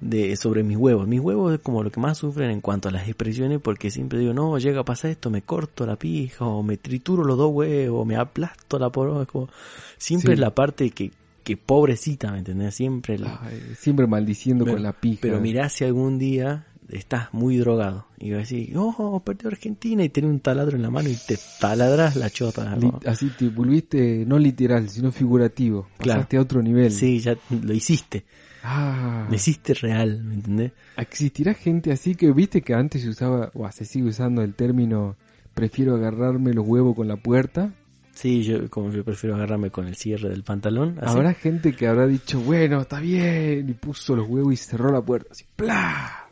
de 0.00 0.34
sobre 0.36 0.62
mis 0.62 0.76
huevos. 0.76 1.06
Mis 1.06 1.20
huevos 1.20 1.52
es 1.54 1.60
como 1.60 1.82
lo 1.82 1.90
que 1.92 2.00
más 2.00 2.18
sufren 2.18 2.50
en 2.50 2.60
cuanto 2.60 2.88
a 2.88 2.92
las 2.92 3.06
expresiones, 3.06 3.60
porque 3.60 3.90
siempre 3.90 4.18
digo, 4.18 4.32
no, 4.32 4.56
llega 4.58 4.80
a 4.80 4.84
pasar 4.84 5.10
esto, 5.10 5.30
me 5.30 5.42
corto 5.42 5.86
la 5.86 5.96
pija, 5.96 6.44
o 6.46 6.62
me 6.62 6.76
trituro 6.78 7.22
los 7.24 7.36
dos 7.36 7.50
huevos, 7.52 8.06
me 8.06 8.16
aplasto 8.16 8.78
la 8.78 8.90
poronga. 8.90 9.22
es 9.22 9.28
como- 9.28 9.48
Siempre 9.98 10.28
Sí. 10.28 10.32
es 10.34 10.38
la 10.40 10.54
parte 10.54 10.90
que, 10.90 11.10
que 11.44 11.56
pobrecita, 11.56 12.32
¿me 12.32 12.38
entendés? 12.38 12.74
Siempre 12.74 13.18
la- 13.18 13.40
Ay, 13.42 13.60
siempre 13.78 14.06
maldiciendo 14.06 14.64
Pero- 14.64 14.76
con 14.76 14.82
la 14.82 14.92
pija. 14.92 15.18
Pero 15.22 15.40
mirá 15.40 15.68
si 15.68 15.84
algún 15.84 16.18
día 16.18 16.66
estás 16.88 17.28
muy 17.32 17.56
drogado 17.58 18.06
y 18.18 18.30
vas 18.30 18.38
a 18.38 18.40
decir, 18.40 18.72
oh, 18.76 19.22
perdió 19.24 19.48
Argentina 19.48 20.02
y 20.02 20.08
tenés 20.08 20.30
un 20.30 20.40
taladro 20.40 20.74
en 20.76 20.82
la 20.82 20.90
mano 20.90 21.08
y 21.08 21.14
te 21.14 21.38
taladras 21.60 22.16
la 22.16 22.30
chota. 22.30 22.76
Así 23.06 23.28
te 23.38 23.48
volviste 23.48 24.24
no 24.26 24.38
literal, 24.38 24.88
sino 24.88 25.12
figurativo. 25.12 25.86
Claro. 25.98 26.18
Pasaste 26.20 26.36
a 26.38 26.40
otro 26.40 26.62
nivel. 26.62 26.90
Sí, 26.90 27.20
ya 27.20 27.36
lo 27.50 27.72
hiciste, 27.74 28.24
Ah, 28.62 29.26
lo 29.28 29.34
hiciste 29.34 29.74
real, 29.74 30.22
¿me 30.22 30.34
entendés? 30.34 30.72
existirá 30.96 31.54
gente 31.54 31.92
así 31.92 32.14
que 32.14 32.30
viste 32.32 32.60
que 32.60 32.74
antes 32.74 33.02
se 33.02 33.08
usaba, 33.08 33.50
o 33.54 33.70
se 33.72 33.84
sigue 33.84 34.08
usando 34.08 34.42
el 34.42 34.54
término 34.54 35.16
prefiero 35.54 35.94
agarrarme 35.94 36.52
los 36.52 36.66
huevos 36.66 36.94
con 36.94 37.08
la 37.08 37.16
puerta. 37.16 37.72
Sí, 38.12 38.42
yo 38.42 38.68
como 38.68 38.90
yo 38.90 39.04
prefiero 39.04 39.36
agarrarme 39.36 39.70
con 39.70 39.86
el 39.86 39.96
cierre 39.96 40.28
del 40.28 40.42
pantalón. 40.42 40.98
así. 41.00 41.16
Habrá 41.16 41.32
gente 41.34 41.72
que 41.72 41.86
habrá 41.86 42.06
dicho, 42.06 42.40
bueno, 42.40 42.80
está 42.80 43.00
bien, 43.00 43.68
y 43.68 43.72
puso 43.74 44.16
los 44.16 44.28
huevos 44.28 44.52
y 44.52 44.56
cerró 44.56 44.92
la 44.92 45.00
puerta, 45.00 45.30
así, 45.30 45.44
¡plá! 45.56 46.28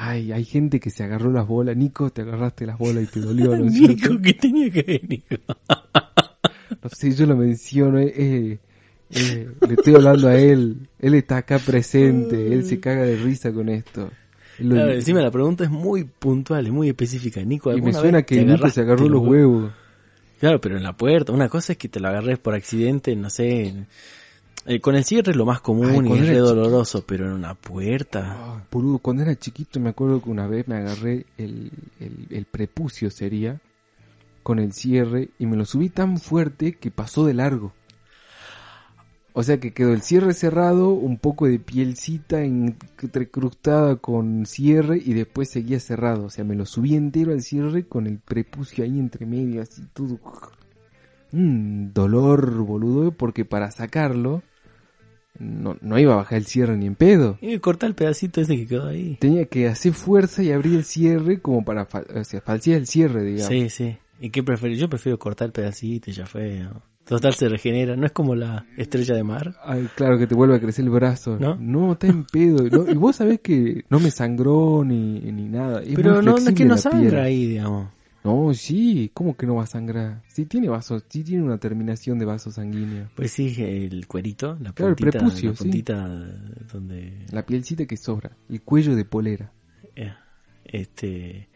Ay, 0.00 0.30
hay 0.32 0.44
gente 0.44 0.78
que 0.78 0.90
se 0.90 1.02
agarró 1.02 1.32
las 1.32 1.46
bolas. 1.46 1.76
Nico, 1.76 2.10
te 2.10 2.22
agarraste 2.22 2.66
las 2.66 2.78
bolas 2.78 3.02
y 3.02 3.06
te 3.06 3.20
dolió, 3.20 3.56
¿no? 3.56 3.64
Nico, 3.70 4.20
¿qué 4.22 4.34
tenía 4.34 4.70
que 4.70 4.82
ver, 4.82 5.08
Nico? 5.08 5.34
No 6.82 6.88
sé, 6.90 7.12
yo 7.12 7.26
lo 7.26 7.36
menciono, 7.36 7.98
eh, 7.98 8.12
eh, 8.16 8.58
eh, 9.10 9.48
le 9.66 9.74
estoy 9.74 9.94
hablando 9.94 10.28
a 10.28 10.36
él. 10.36 10.88
Él 10.98 11.14
está 11.14 11.38
acá 11.38 11.58
presente, 11.58 12.52
él 12.52 12.64
se 12.64 12.80
caga 12.80 13.02
de 13.02 13.16
risa 13.16 13.52
con 13.52 13.68
esto. 13.68 14.10
Lo- 14.58 14.74
Claro, 14.74 14.92
encima 14.92 15.20
la 15.20 15.30
pregunta 15.30 15.64
es 15.64 15.70
muy 15.70 16.04
puntual, 16.04 16.66
es 16.66 16.72
muy 16.72 16.88
específica. 16.88 17.40
Nico, 17.42 17.70
y 17.70 17.74
me 17.74 17.78
¿alguna 17.88 18.00
suena 18.00 18.22
que 18.22 18.44
Nico 18.44 18.68
se 18.70 18.80
agarró 18.80 19.08
los 19.08 19.22
huevos. 19.26 19.72
Claro, 20.40 20.60
pero 20.60 20.76
en 20.76 20.82
la 20.82 20.96
puerta. 20.96 21.32
Una 21.32 21.48
cosa 21.48 21.72
es 21.72 21.78
que 21.78 21.88
te 21.88 22.00
lo 22.00 22.08
agarres 22.08 22.38
por 22.38 22.54
accidente, 22.54 23.14
no 23.16 23.28
sé. 23.30 23.74
eh, 24.66 24.80
con 24.80 24.94
el 24.96 25.04
cierre 25.04 25.30
es 25.32 25.36
lo 25.36 25.46
más 25.46 25.60
común 25.60 26.06
Ay, 26.06 26.10
y 26.10 26.14
es 26.14 26.20
re 26.20 26.26
chiquito. 26.34 26.54
doloroso, 26.54 27.04
pero 27.06 27.26
en 27.26 27.32
una 27.32 27.54
puerta. 27.54 28.36
Ah, 28.38 28.62
boludo, 28.70 28.98
cuando 28.98 29.22
era 29.22 29.34
chiquito 29.36 29.80
me 29.80 29.90
acuerdo 29.90 30.20
que 30.22 30.30
una 30.30 30.46
vez 30.46 30.68
me 30.68 30.76
agarré 30.76 31.24
el, 31.38 31.70
el, 32.00 32.26
el 32.30 32.44
prepucio 32.44 33.10
sería 33.10 33.60
con 34.42 34.58
el 34.58 34.72
cierre 34.72 35.28
y 35.38 35.46
me 35.46 35.56
lo 35.56 35.64
subí 35.64 35.88
tan 35.88 36.18
fuerte 36.18 36.72
que 36.72 36.90
pasó 36.90 37.24
de 37.26 37.34
largo. 37.34 37.72
O 39.34 39.42
sea 39.44 39.60
que 39.60 39.72
quedó 39.72 39.92
el 39.92 40.02
cierre 40.02 40.34
cerrado, 40.34 40.90
un 40.90 41.16
poco 41.18 41.46
de 41.46 41.58
pielcita 41.60 42.42
entrecrustada 42.42 43.96
con 43.96 44.46
cierre 44.46 45.00
y 45.04 45.14
después 45.14 45.48
seguía 45.50 45.78
cerrado. 45.80 46.24
O 46.24 46.30
sea, 46.30 46.44
me 46.44 46.56
lo 46.56 46.66
subí 46.66 46.94
entero 46.96 47.32
al 47.32 47.42
cierre 47.42 47.86
con 47.86 48.06
el 48.06 48.18
prepucio 48.18 48.82
ahí 48.84 48.98
entre 48.98 49.26
medio, 49.26 49.62
así 49.62 49.82
todo. 49.92 50.18
Un 51.32 51.92
dolor, 51.92 52.52
boludo, 52.62 53.12
porque 53.12 53.44
para 53.44 53.70
sacarlo 53.70 54.42
no, 55.38 55.76
no 55.82 55.98
iba 55.98 56.14
a 56.14 56.16
bajar 56.16 56.38
el 56.38 56.46
cierre 56.46 56.76
ni 56.76 56.86
en 56.86 56.94
pedo. 56.96 57.38
Y 57.40 57.58
corta 57.58 57.86
el 57.86 57.94
pedacito 57.94 58.40
ese 58.40 58.56
que 58.56 58.66
quedó 58.66 58.86
ahí. 58.88 59.18
Tenía 59.20 59.44
que 59.44 59.68
hacer 59.68 59.92
fuerza 59.92 60.42
y 60.42 60.50
abrir 60.50 60.74
el 60.74 60.84
cierre 60.84 61.40
como 61.40 61.64
para 61.64 61.84
fa- 61.86 62.04
o 62.12 62.24
sea, 62.24 62.40
falsear 62.40 62.78
el 62.78 62.86
cierre, 62.86 63.22
digamos. 63.22 63.46
Sí, 63.48 63.68
sí. 63.68 63.98
¿Y 64.20 64.30
qué 64.30 64.42
prefieres? 64.42 64.78
Yo 64.80 64.88
prefiero 64.88 65.18
cortar 65.18 65.46
el 65.46 65.52
pedacito 65.52 66.10
y 66.10 66.14
ya 66.14 66.26
fue. 66.26 66.60
¿no? 66.60 66.82
Total 67.08 67.32
se 67.34 67.48
regenera. 67.48 67.96
No 67.96 68.04
es 68.06 68.12
como 68.12 68.34
la 68.34 68.66
estrella 68.76 69.14
de 69.14 69.24
mar. 69.24 69.56
Ay, 69.64 69.88
claro 69.96 70.18
que 70.18 70.26
te 70.26 70.34
vuelve 70.34 70.56
a 70.56 70.60
crecer 70.60 70.84
el 70.84 70.90
brazo. 70.90 71.38
¿No? 71.38 71.92
está 71.92 72.06
en 72.06 72.24
pedo. 72.24 72.64
No, 72.68 72.90
y 72.90 72.94
vos 72.94 73.16
sabés 73.16 73.40
que 73.40 73.84
no 73.88 73.98
me 73.98 74.10
sangró 74.10 74.84
ni, 74.84 75.20
ni 75.20 75.48
nada. 75.48 75.82
Es 75.82 75.94
pero 75.94 76.20
no, 76.22 76.32
no 76.32 76.36
es 76.36 76.52
que 76.54 76.64
no 76.66 76.76
sangra 76.76 77.00
piel. 77.10 77.20
ahí, 77.20 77.46
digamos. 77.46 77.88
No, 78.24 78.52
sí. 78.52 79.10
¿Cómo 79.14 79.36
que 79.36 79.46
no 79.46 79.54
va 79.54 79.62
a 79.62 79.66
sangrar? 79.66 80.22
Sí 80.28 80.44
tiene 80.44 80.68
vasos, 80.68 81.04
sí 81.08 81.24
tiene 81.24 81.44
una 81.44 81.56
terminación 81.56 82.18
de 82.18 82.26
vaso 82.26 82.50
sanguíneo. 82.50 83.08
Pues 83.14 83.30
sí, 83.32 83.54
el 83.58 84.06
cuerito, 84.06 84.58
la 84.60 84.72
Claro, 84.72 84.90
el 84.90 84.96
puntita, 84.96 85.18
prepucio, 85.20 85.50
la 85.50 85.56
sí. 85.56 85.62
puntita 85.64 86.08
donde... 86.72 87.24
La 87.32 87.46
pielcita 87.46 87.86
que 87.86 87.96
sobra. 87.96 88.32
El 88.50 88.60
cuello 88.62 88.94
de 88.94 89.04
polera. 89.06 89.50
eh, 89.96 90.12
Este... 90.64 91.48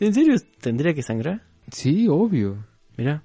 ¿En 0.00 0.12
serio 0.12 0.34
tendría 0.60 0.92
que 0.94 1.02
sangrar? 1.02 1.42
Sí, 1.70 2.06
obvio. 2.08 2.64
Mirá. 2.96 3.22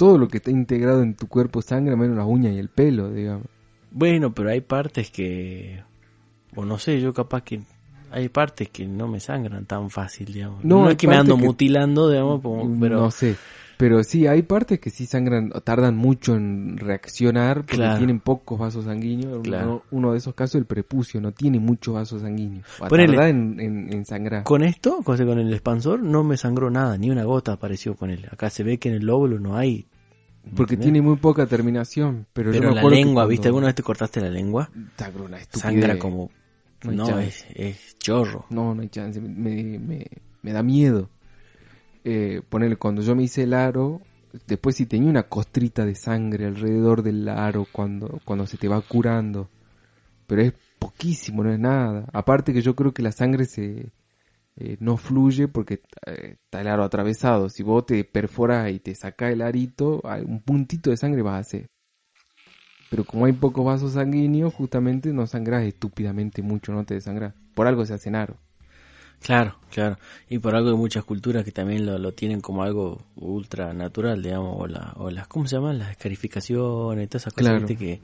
Todo 0.00 0.16
lo 0.16 0.28
que 0.28 0.38
está 0.38 0.50
integrado 0.50 1.02
en 1.02 1.14
tu 1.14 1.26
cuerpo 1.26 1.60
sangra 1.60 1.94
menos 1.94 2.16
las 2.16 2.26
uñas 2.26 2.54
y 2.54 2.58
el 2.58 2.70
pelo, 2.70 3.10
digamos. 3.10 3.44
Bueno, 3.90 4.32
pero 4.32 4.48
hay 4.48 4.62
partes 4.62 5.10
que... 5.10 5.82
O 6.56 6.64
no 6.64 6.78
sé, 6.78 7.02
yo 7.02 7.12
capaz 7.12 7.42
que... 7.42 7.60
Hay 8.10 8.28
partes 8.28 8.68
que 8.70 8.86
no 8.86 9.06
me 9.08 9.20
sangran 9.20 9.64
tan 9.66 9.90
fácil, 9.90 10.32
digamos. 10.32 10.64
No, 10.64 10.90
es 10.90 10.96
que 10.96 11.06
me 11.06 11.16
ando 11.16 11.36
que- 11.36 11.44
mutilando, 11.44 12.08
digamos, 12.10 12.40
como- 12.42 12.80
pero... 12.80 13.00
No 13.00 13.10
sé. 13.10 13.36
Pero 13.76 14.04
sí, 14.04 14.26
hay 14.26 14.42
partes 14.42 14.78
que 14.78 14.90
sí 14.90 15.06
sangran, 15.06 15.50
tardan 15.64 15.96
mucho 15.96 16.34
en 16.36 16.76
reaccionar 16.76 17.62
porque 17.62 17.76
Claro. 17.76 17.96
tienen 17.96 18.20
pocos 18.20 18.58
vasos 18.58 18.84
sanguíneos. 18.84 19.40
Claro. 19.42 19.66
Uno, 19.66 19.82
uno 19.90 20.12
de 20.12 20.18
esos 20.18 20.34
casos, 20.34 20.56
el 20.56 20.66
prepucio, 20.66 21.18
no 21.18 21.32
tiene 21.32 21.58
muchos 21.60 21.94
vasos 21.94 22.20
sanguíneos. 22.20 22.66
Va 22.82 22.86
a 22.86 22.88
Ponele. 22.90 23.14
tardar 23.14 23.30
en, 23.30 23.58
en, 23.58 23.90
en 23.92 24.04
sangrar. 24.04 24.42
Con 24.44 24.62
esto, 24.64 25.02
con 25.02 25.18
el 25.38 25.50
expansor, 25.52 26.02
no 26.02 26.22
me 26.24 26.36
sangró 26.36 26.68
nada, 26.70 26.98
ni 26.98 27.10
una 27.10 27.24
gota 27.24 27.52
apareció 27.52 27.94
con 27.96 28.10
él. 28.10 28.26
Acá 28.30 28.50
se 28.50 28.64
ve 28.64 28.78
que 28.78 28.90
en 28.90 28.96
el 28.96 29.06
lóbulo 29.06 29.40
no 29.40 29.56
hay. 29.56 29.86
Porque 30.42 30.74
¿entendés? 30.74 30.80
tiene 30.84 31.00
muy 31.00 31.16
poca 31.16 31.46
terminación. 31.46 32.26
Pero, 32.34 32.52
yo 32.52 32.60
Pero 32.60 32.74
me 32.74 32.82
la 32.82 32.88
lengua, 32.90 33.14
cuando- 33.14 33.28
¿viste? 33.30 33.48
¿Alguna 33.48 33.66
vez 33.68 33.76
te 33.76 33.82
cortaste 33.82 34.20
la 34.20 34.28
lengua? 34.30 34.68
Sangra 34.98 35.22
una 35.22 35.38
estupidez. 35.38 35.62
Sangra 35.62 35.98
como... 35.98 36.30
No 36.82 36.92
hay 36.92 36.98
No, 36.98 37.04
chance. 37.04 37.28
es, 37.28 37.46
es 37.54 37.98
chorro. 37.98 38.46
No, 38.50 38.74
no 38.74 38.82
hay 38.82 38.88
chance. 38.88 39.20
Me, 39.20 39.78
me, 39.78 40.06
me 40.42 40.52
da 40.52 40.62
miedo. 40.62 41.10
Eh, 42.04 42.42
ponerle, 42.48 42.76
cuando 42.76 43.02
yo 43.02 43.14
me 43.14 43.24
hice 43.24 43.42
el 43.44 43.54
aro, 43.54 44.00
después 44.46 44.76
si 44.76 44.86
tenía 44.86 45.10
una 45.10 45.24
costrita 45.28 45.84
de 45.84 45.94
sangre 45.94 46.46
alrededor 46.46 47.02
del 47.02 47.28
aro 47.28 47.66
cuando, 47.70 48.20
cuando 48.24 48.46
se 48.46 48.56
te 48.58 48.68
va 48.68 48.80
curando. 48.82 49.48
Pero 50.26 50.42
es 50.42 50.54
poquísimo, 50.78 51.44
no 51.44 51.52
es 51.52 51.58
nada. 51.58 52.06
Aparte 52.12 52.52
que 52.52 52.62
yo 52.62 52.74
creo 52.76 52.92
que 52.94 53.02
la 53.02 53.12
sangre 53.12 53.44
se 53.46 53.92
eh, 54.56 54.76
no 54.80 54.96
fluye 54.96 55.48
porque 55.48 55.82
eh, 56.06 56.36
está 56.44 56.60
el 56.62 56.68
aro 56.68 56.84
atravesado. 56.84 57.48
Si 57.48 57.62
vos 57.62 57.86
te 57.86 58.04
perforas 58.04 58.70
y 58.72 58.80
te 58.80 58.94
sacás 58.94 59.32
el 59.32 59.42
arito, 59.42 60.00
un 60.26 60.40
puntito 60.42 60.90
de 60.90 60.96
sangre 60.96 61.22
vas 61.22 61.34
a 61.36 61.38
hacer. 61.40 61.70
Pero 62.90 63.04
como 63.04 63.24
hay 63.24 63.32
pocos 63.32 63.64
vasos 63.64 63.92
sanguíneos, 63.92 64.52
justamente 64.52 65.12
no 65.12 65.26
sangras 65.26 65.62
estúpidamente 65.62 66.42
mucho, 66.42 66.72
no 66.72 66.84
te 66.84 66.94
desangras. 66.94 67.32
Por 67.54 67.66
algo 67.66 67.86
se 67.86 67.94
hacen 67.94 68.16
aro. 68.16 68.36
Claro, 69.22 69.56
claro. 69.70 69.96
Y 70.28 70.38
por 70.38 70.54
algo 70.56 70.70
hay 70.70 70.76
muchas 70.76 71.04
culturas 71.04 71.44
que 71.44 71.52
también 71.52 71.86
lo, 71.86 71.98
lo 71.98 72.12
tienen 72.12 72.40
como 72.40 72.62
algo 72.62 73.02
ultra 73.16 73.72
natural, 73.72 74.22
digamos, 74.22 74.56
o, 74.58 74.66
la, 74.66 74.94
o 74.96 75.10
las, 75.10 75.28
¿cómo 75.28 75.46
se 75.46 75.56
llaman? 75.56 75.78
Las 75.78 75.90
escarificaciones, 75.90 77.08
todas 77.08 77.22
esas 77.22 77.34
cosas 77.34 77.52
Claro. 77.58 77.66
que, 77.66 78.00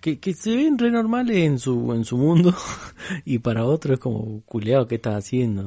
que, 0.00 0.18
que 0.18 0.34
se 0.34 0.54
ven 0.56 0.76
re 0.76 0.90
normales 0.90 1.36
en 1.38 1.58
su, 1.58 1.92
en 1.94 2.04
su 2.04 2.18
mundo 2.18 2.52
y 3.24 3.38
para 3.38 3.64
otro 3.64 3.94
es 3.94 4.00
como, 4.00 4.42
culeado, 4.42 4.86
¿qué 4.86 4.96
estás 4.96 5.14
haciendo? 5.14 5.62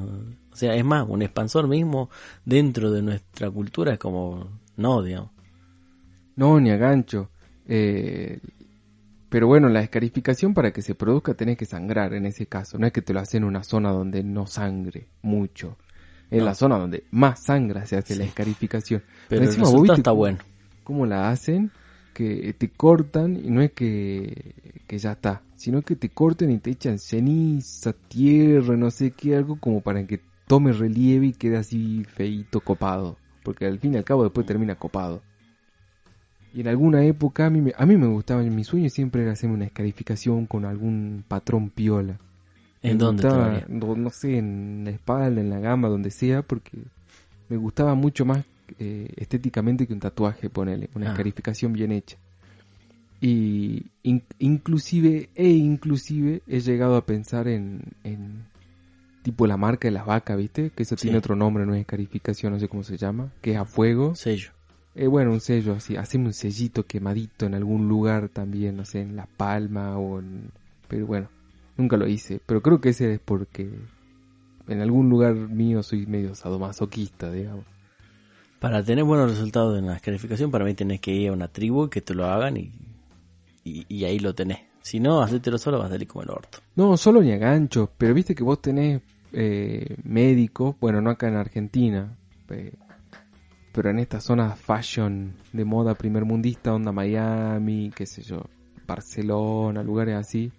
O 0.52 0.56
sea, 0.56 0.76
es 0.76 0.84
más, 0.86 1.08
un 1.08 1.22
expansor 1.22 1.68
mismo 1.68 2.10
dentro 2.46 2.92
de 2.92 3.02
nuestra 3.02 3.50
cultura 3.50 3.94
es 3.94 4.00
como, 4.00 4.48
no, 4.76 5.02
digamos. 5.02 5.32
No, 6.36 6.60
ni 6.60 6.72
a 6.72 6.78
gancho. 6.78 7.30
Eh, 7.74 8.40
pero 9.30 9.48
bueno, 9.48 9.70
la 9.70 9.82
escarificación 9.82 10.54
para 10.54 10.74
que 10.74 10.82
se 10.82 10.94
produzca 10.94 11.34
tenés 11.36 11.56
que 11.58 11.66
sangrar 11.66 12.14
en 12.14 12.26
ese 12.26 12.48
caso. 12.48 12.78
No 12.78 12.86
es 12.86 12.92
que 12.92 13.02
te 13.02 13.14
lo 13.14 13.22
hacen 13.22 13.44
en 13.44 13.48
una 13.48 13.64
zona 13.64 13.92
donde 13.92 14.24
no 14.24 14.46
sangre 14.46 15.08
mucho. 15.22 15.78
En 16.30 16.40
No. 16.40 16.46
la 16.46 16.54
zona 16.54 16.78
donde 16.78 17.06
más 17.12 17.44
sangra 17.46 17.86
se 17.86 17.96
hace 17.96 18.18
la 18.18 18.26
escarificación. 18.26 19.02
Pero 19.30 19.42
el 19.44 19.48
encima 19.48 19.72
viste 19.82 19.98
está 19.98 20.12
bueno. 20.12 20.40
¿Cómo 20.84 21.06
la 21.06 21.30
hacen? 21.30 21.72
Que 22.14 22.54
te 22.58 22.70
cortan 22.72 23.38
y 23.38 23.50
no 23.52 23.62
es 23.62 23.72
que, 23.72 24.54
que 24.86 24.98
ya 24.98 25.14
está, 25.14 25.42
sino 25.56 25.82
que 25.82 25.96
te 25.96 26.10
corten 26.10 26.52
y 26.52 26.58
te 26.58 26.72
echan 26.72 27.00
ceniza, 27.00 27.94
tierra, 27.94 28.76
no 28.76 28.92
sé 28.92 29.12
qué, 29.12 29.38
algo 29.38 29.58
como 29.58 29.80
para 29.80 30.06
que 30.06 30.20
tome 30.46 30.74
relieve 30.74 31.28
y 31.28 31.34
quede 31.34 31.56
así 31.56 32.04
feito, 32.04 32.60
copado. 32.60 33.18
Porque 33.44 33.66
al 33.66 33.80
fin 33.80 33.94
y 33.94 33.98
al 33.98 34.04
cabo 34.04 34.24
después 34.24 34.46
termina 34.46 34.76
copado. 34.76 35.22
Y 36.54 36.62
en 36.62 36.68
alguna 36.68 37.04
época 37.06 37.46
a 37.46 37.50
mí, 37.50 37.62
me, 37.62 37.74
a 37.78 37.86
mí 37.86 37.96
me 37.98 38.08
gustaba, 38.08 38.42
mi 38.44 38.64
sueño 38.64 38.90
siempre 38.90 39.22
era 39.24 39.32
hacerme 39.32 39.56
una 39.56 39.66
escarificación 39.66 40.46
con 40.46 40.66
algún 40.66 41.24
patrón 41.28 41.70
piola. 41.70 42.18
¿En 42.84 42.94
Me 42.98 43.04
dónde 43.04 43.24
gustaba, 43.24 43.64
no, 43.70 43.96
no 43.96 44.10
sé, 44.10 44.38
en 44.38 44.82
la 44.84 44.90
espalda, 44.92 45.40
en 45.40 45.50
la 45.50 45.60
gama, 45.60 45.88
donde 45.88 46.12
sea, 46.12 46.42
porque 46.42 46.72
me 47.48 47.58
gustaba 47.58 47.94
mucho 47.96 48.26
más 48.26 48.44
eh, 48.80 49.10
estéticamente 49.18 49.86
que 49.86 49.94
un 49.94 50.00
tatuaje, 50.00 50.50
ponele, 50.50 50.90
una 50.96 51.08
Ah. 51.08 51.12
escarificación 51.12 51.74
bien 51.74 51.92
hecha. 51.92 52.18
Y 53.20 53.86
in- 54.04 54.24
inclusive, 54.40 55.30
e 55.36 55.48
inclusive 55.50 56.42
he 56.48 56.60
llegado 56.60 56.96
a 56.96 57.06
pensar 57.06 57.48
en, 57.48 57.82
en 58.04 58.44
tipo 59.22 59.46
la 59.46 59.58
marca 59.58 59.88
de 59.88 59.92
las 59.92 60.06
vacas, 60.08 60.38
¿viste? 60.38 60.72
Que 60.72 60.84
eso 60.84 60.96
Sí. 60.98 61.04
tiene 61.04 61.20
otro 61.20 61.36
nombre, 61.36 61.66
no 61.66 61.76
es 61.76 61.82
escarificación, 61.82 62.54
no 62.54 62.60
sé 62.60 62.68
cómo 62.68 62.84
se 62.84 62.98
llama, 62.98 63.32
que 63.42 63.52
es 63.52 63.58
a 63.58 63.66
fuego. 63.66 64.16
Sello. 64.16 64.50
Eh, 64.94 65.08
bueno, 65.08 65.32
un 65.32 65.40
sello 65.40 65.74
así, 65.74 65.96
haceme 65.96 66.26
un 66.28 66.34
sellito 66.34 66.86
quemadito 66.86 67.46
en 67.46 67.56
algún 67.56 67.88
lugar 67.88 68.30
también, 68.30 68.76
no 68.76 68.86
sé, 68.86 69.02
en 69.02 69.16
La 69.16 69.26
Palma 69.26 69.98
o 69.98 70.20
en... 70.20 70.52
Pero 70.88 71.08
bueno, 71.08 71.30
nunca 71.78 71.96
lo 71.96 72.08
hice, 72.08 72.42
pero 72.46 72.62
creo 72.62 72.82
que 72.82 72.90
ese 72.90 73.14
es 73.14 73.20
porque 73.20 73.70
en 74.68 74.82
algún 74.82 75.10
lugar 75.10 75.34
mío 75.34 75.82
soy 75.84 76.06
medio 76.06 76.36
sadomasoquista, 76.36 77.32
digamos. 77.32 77.66
Para 78.60 78.84
tener 78.84 79.06
buenos 79.06 79.32
resultados 79.32 79.80
en 79.80 79.88
la 79.88 79.96
escarificación, 79.96 80.52
para 80.52 80.66
mí 80.66 80.74
tenés 80.74 81.00
que 81.00 81.12
ir 81.12 81.30
a 81.30 81.34
una 81.34 81.48
tribu 81.48 81.90
que 81.90 82.02
te 82.02 82.14
lo 82.14 82.26
hagan 82.26 82.58
y, 82.58 82.72
y, 83.64 83.86
y 83.88 84.04
ahí 84.04 84.20
lo 84.20 84.36
tenés. 84.36 84.60
Si 84.82 85.00
no, 85.00 85.22
hacértelo 85.22 85.58
solo 85.58 85.78
vas 85.78 85.88
a 85.88 85.94
salir 85.94 86.08
como 86.08 86.24
el 86.24 86.30
orto. 86.32 86.60
No, 86.76 86.98
solo 86.98 87.22
ni 87.22 87.32
a 87.32 87.38
ganchos, 87.38 87.90
pero 87.98 88.14
viste 88.14 88.36
que 88.36 88.44
vos 88.44 88.62
tenés 88.62 89.02
eh, 89.32 89.96
médicos, 90.04 90.76
bueno, 90.80 91.02
no 91.02 91.10
acá 91.12 91.28
en 91.28 91.36
Argentina, 91.36 92.18
eh, 92.50 92.74
pero 93.72 93.90
en 93.90 94.00
estas 94.00 94.24
zonas 94.24 94.60
fashion 94.60 95.34
de 95.54 95.66
moda 95.66 95.96
primermundista, 95.96 96.74
onda 96.74 96.92
Miami, 96.92 97.92
qué 97.96 98.06
sé 98.06 98.22
yo, 98.22 98.46
Barcelona, 98.88 99.84
lugares 99.84 100.16
así, 100.16 100.52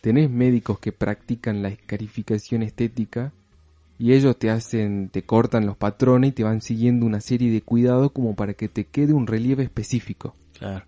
tenés 0.00 0.30
médicos 0.30 0.78
que 0.78 0.92
practican 0.92 1.62
la 1.62 1.68
escarificación 1.68 2.62
estética 2.62 3.32
y 3.98 4.12
ellos 4.12 4.38
te 4.38 4.50
hacen, 4.50 5.08
te 5.08 5.22
cortan 5.22 5.66
los 5.66 5.76
patrones 5.76 6.30
y 6.30 6.32
te 6.32 6.44
van 6.44 6.60
siguiendo 6.60 7.06
una 7.06 7.20
serie 7.20 7.50
de 7.50 7.62
cuidados 7.62 8.12
como 8.12 8.34
para 8.34 8.54
que 8.54 8.68
te 8.68 8.84
quede 8.84 9.12
un 9.12 9.26
relieve 9.26 9.62
específico. 9.62 10.34
Claro. 10.58 10.86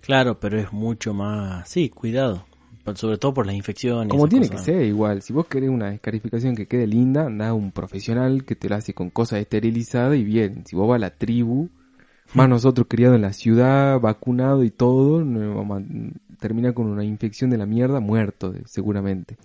Claro, 0.00 0.38
pero 0.38 0.58
es 0.58 0.72
mucho 0.72 1.14
más... 1.14 1.68
Sí, 1.68 1.88
cuidado. 1.88 2.46
Sobre 2.94 3.18
todo 3.18 3.34
por 3.34 3.46
las 3.46 3.54
infecciones. 3.54 4.08
Como 4.10 4.28
tiene 4.28 4.48
que 4.48 4.58
ser 4.58 4.82
igual, 4.82 5.22
si 5.22 5.32
vos 5.32 5.46
querés 5.46 5.70
una 5.70 5.92
escarificación 5.92 6.54
que 6.54 6.66
quede 6.66 6.86
linda, 6.86 7.26
anda 7.26 7.48
a 7.48 7.54
un 7.54 7.72
profesional 7.72 8.44
que 8.44 8.54
te 8.54 8.68
la 8.68 8.76
hace 8.76 8.94
con 8.94 9.10
cosas 9.10 9.40
esterilizadas 9.40 10.16
y 10.16 10.24
bien. 10.24 10.64
Si 10.66 10.76
vos 10.76 10.88
vas 10.88 10.96
a 10.96 11.00
la 11.00 11.10
tribu, 11.10 11.68
más 12.34 12.48
nosotros 12.48 12.86
criados 12.88 13.16
en 13.16 13.22
la 13.22 13.32
ciudad, 13.32 14.00
vacunado 14.00 14.62
y 14.62 14.70
todo, 14.70 15.18
vamos 15.18 15.82
a 15.82 16.36
terminar 16.38 16.74
con 16.74 16.86
una 16.86 17.04
infección 17.04 17.50
de 17.50 17.58
la 17.58 17.66
mierda, 17.66 18.00
muerto 18.00 18.54
seguramente. 18.66 19.36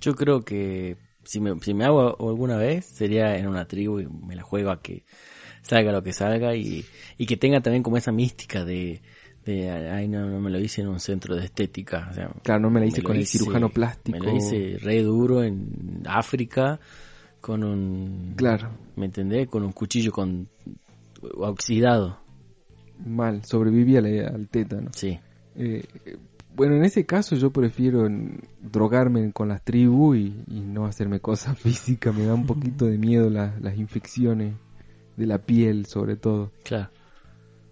Yo 0.00 0.14
creo 0.14 0.44
que 0.44 0.96
si 1.24 1.40
me, 1.40 1.58
si 1.60 1.74
me 1.74 1.84
hago 1.84 2.16
alguna 2.28 2.56
vez 2.56 2.84
sería 2.84 3.36
en 3.36 3.48
una 3.48 3.66
tribu 3.66 4.00
y 4.00 4.06
me 4.06 4.36
la 4.36 4.42
juego 4.42 4.70
a 4.70 4.80
que 4.80 5.04
salga 5.62 5.92
lo 5.92 6.02
que 6.02 6.12
salga 6.12 6.54
y, 6.54 6.84
y 7.16 7.26
que 7.26 7.36
tenga 7.36 7.60
también 7.60 7.82
como 7.82 7.96
esa 7.96 8.12
mística 8.12 8.64
de, 8.64 9.00
de 9.44 9.70
ay 9.70 10.08
no, 10.08 10.26
no 10.28 10.40
me 10.40 10.50
lo 10.50 10.58
hice 10.58 10.80
en 10.82 10.88
un 10.88 11.00
centro 11.00 11.36
de 11.36 11.44
estética. 11.44 12.08
O 12.10 12.14
sea, 12.14 12.30
Claro, 12.42 12.60
no 12.60 12.70
me 12.70 12.80
la 12.80 12.86
hice 12.86 13.02
con 13.02 13.16
el 13.16 13.26
cirujano 13.26 13.68
plástico. 13.68 14.18
Me 14.18 14.24
lo 14.24 14.36
hice 14.36 14.78
re 14.80 15.02
duro 15.02 15.42
en 15.42 16.02
África 16.06 16.80
con 17.40 17.62
un... 17.62 18.34
Claro, 18.36 18.70
¿Me 18.96 19.06
entendés? 19.06 19.48
Con 19.48 19.62
un 19.64 19.72
cuchillo 19.72 20.12
con 20.12 20.48
oxidado. 21.36 22.18
mal, 23.04 23.44
sobreviví 23.44 23.96
al, 23.96 24.06
al 24.26 24.48
tétano. 24.48 24.90
Sí. 24.94 25.18
Eh, 25.56 25.84
bueno, 26.56 26.76
en 26.76 26.84
ese 26.84 27.04
caso 27.04 27.36
yo 27.36 27.50
prefiero 27.50 28.08
drogarme 28.62 29.32
con 29.32 29.48
las 29.48 29.62
tribus 29.62 30.16
y, 30.16 30.34
y 30.48 30.60
no 30.60 30.86
hacerme 30.86 31.20
cosas 31.20 31.58
físicas. 31.60 32.14
Me 32.14 32.24
da 32.24 32.34
un 32.34 32.46
poquito 32.46 32.86
de 32.86 32.96
miedo 32.98 33.28
las 33.30 33.76
infecciones 33.76 34.54
de 35.16 35.26
la 35.26 35.38
piel, 35.38 35.86
sobre 35.86 36.16
todo. 36.16 36.50
Claro. 36.64 36.90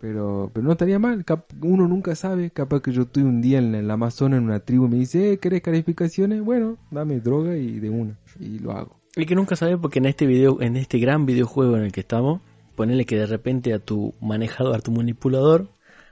Pero, 0.02 0.50
pero 0.52 0.64
no 0.66 0.72
estaría 0.72 0.98
mal, 0.98 1.24
cap- 1.24 1.46
uno 1.62 1.86
nunca 1.86 2.16
sabe, 2.16 2.50
capaz 2.50 2.80
que 2.82 2.90
yo 2.90 3.02
estoy 3.02 3.22
un 3.22 3.40
día 3.40 3.58
en, 3.58 3.70
la- 3.70 3.78
en 3.78 3.86
la 3.86 3.94
Amazonas 3.94 4.38
en 4.38 4.46
una 4.46 4.58
tribu 4.58 4.86
y 4.86 4.88
me 4.88 4.96
dice, 4.96 5.34
eh, 5.34 5.38
¿querés 5.38 5.62
calificaciones? 5.62 6.42
Bueno, 6.42 6.76
dame 6.90 7.20
droga 7.20 7.56
y 7.56 7.78
de 7.78 7.88
una, 7.88 8.18
y 8.40 8.58
lo 8.58 8.72
hago. 8.72 8.96
Y 9.14 9.26
que 9.26 9.36
nunca 9.36 9.54
sabes 9.54 9.76
porque 9.80 10.00
en 10.00 10.06
este 10.06 10.26
video, 10.26 10.60
en 10.60 10.76
este 10.76 10.98
gran 10.98 11.24
videojuego 11.24 11.76
en 11.76 11.84
el 11.84 11.92
que 11.92 12.00
estamos, 12.00 12.40
ponele 12.74 13.04
que 13.04 13.16
de 13.16 13.26
repente 13.26 13.72
a 13.74 13.78
tu 13.78 14.12
manejador, 14.20 14.74
a 14.74 14.80
tu 14.80 14.90
manipulador, 14.90 15.68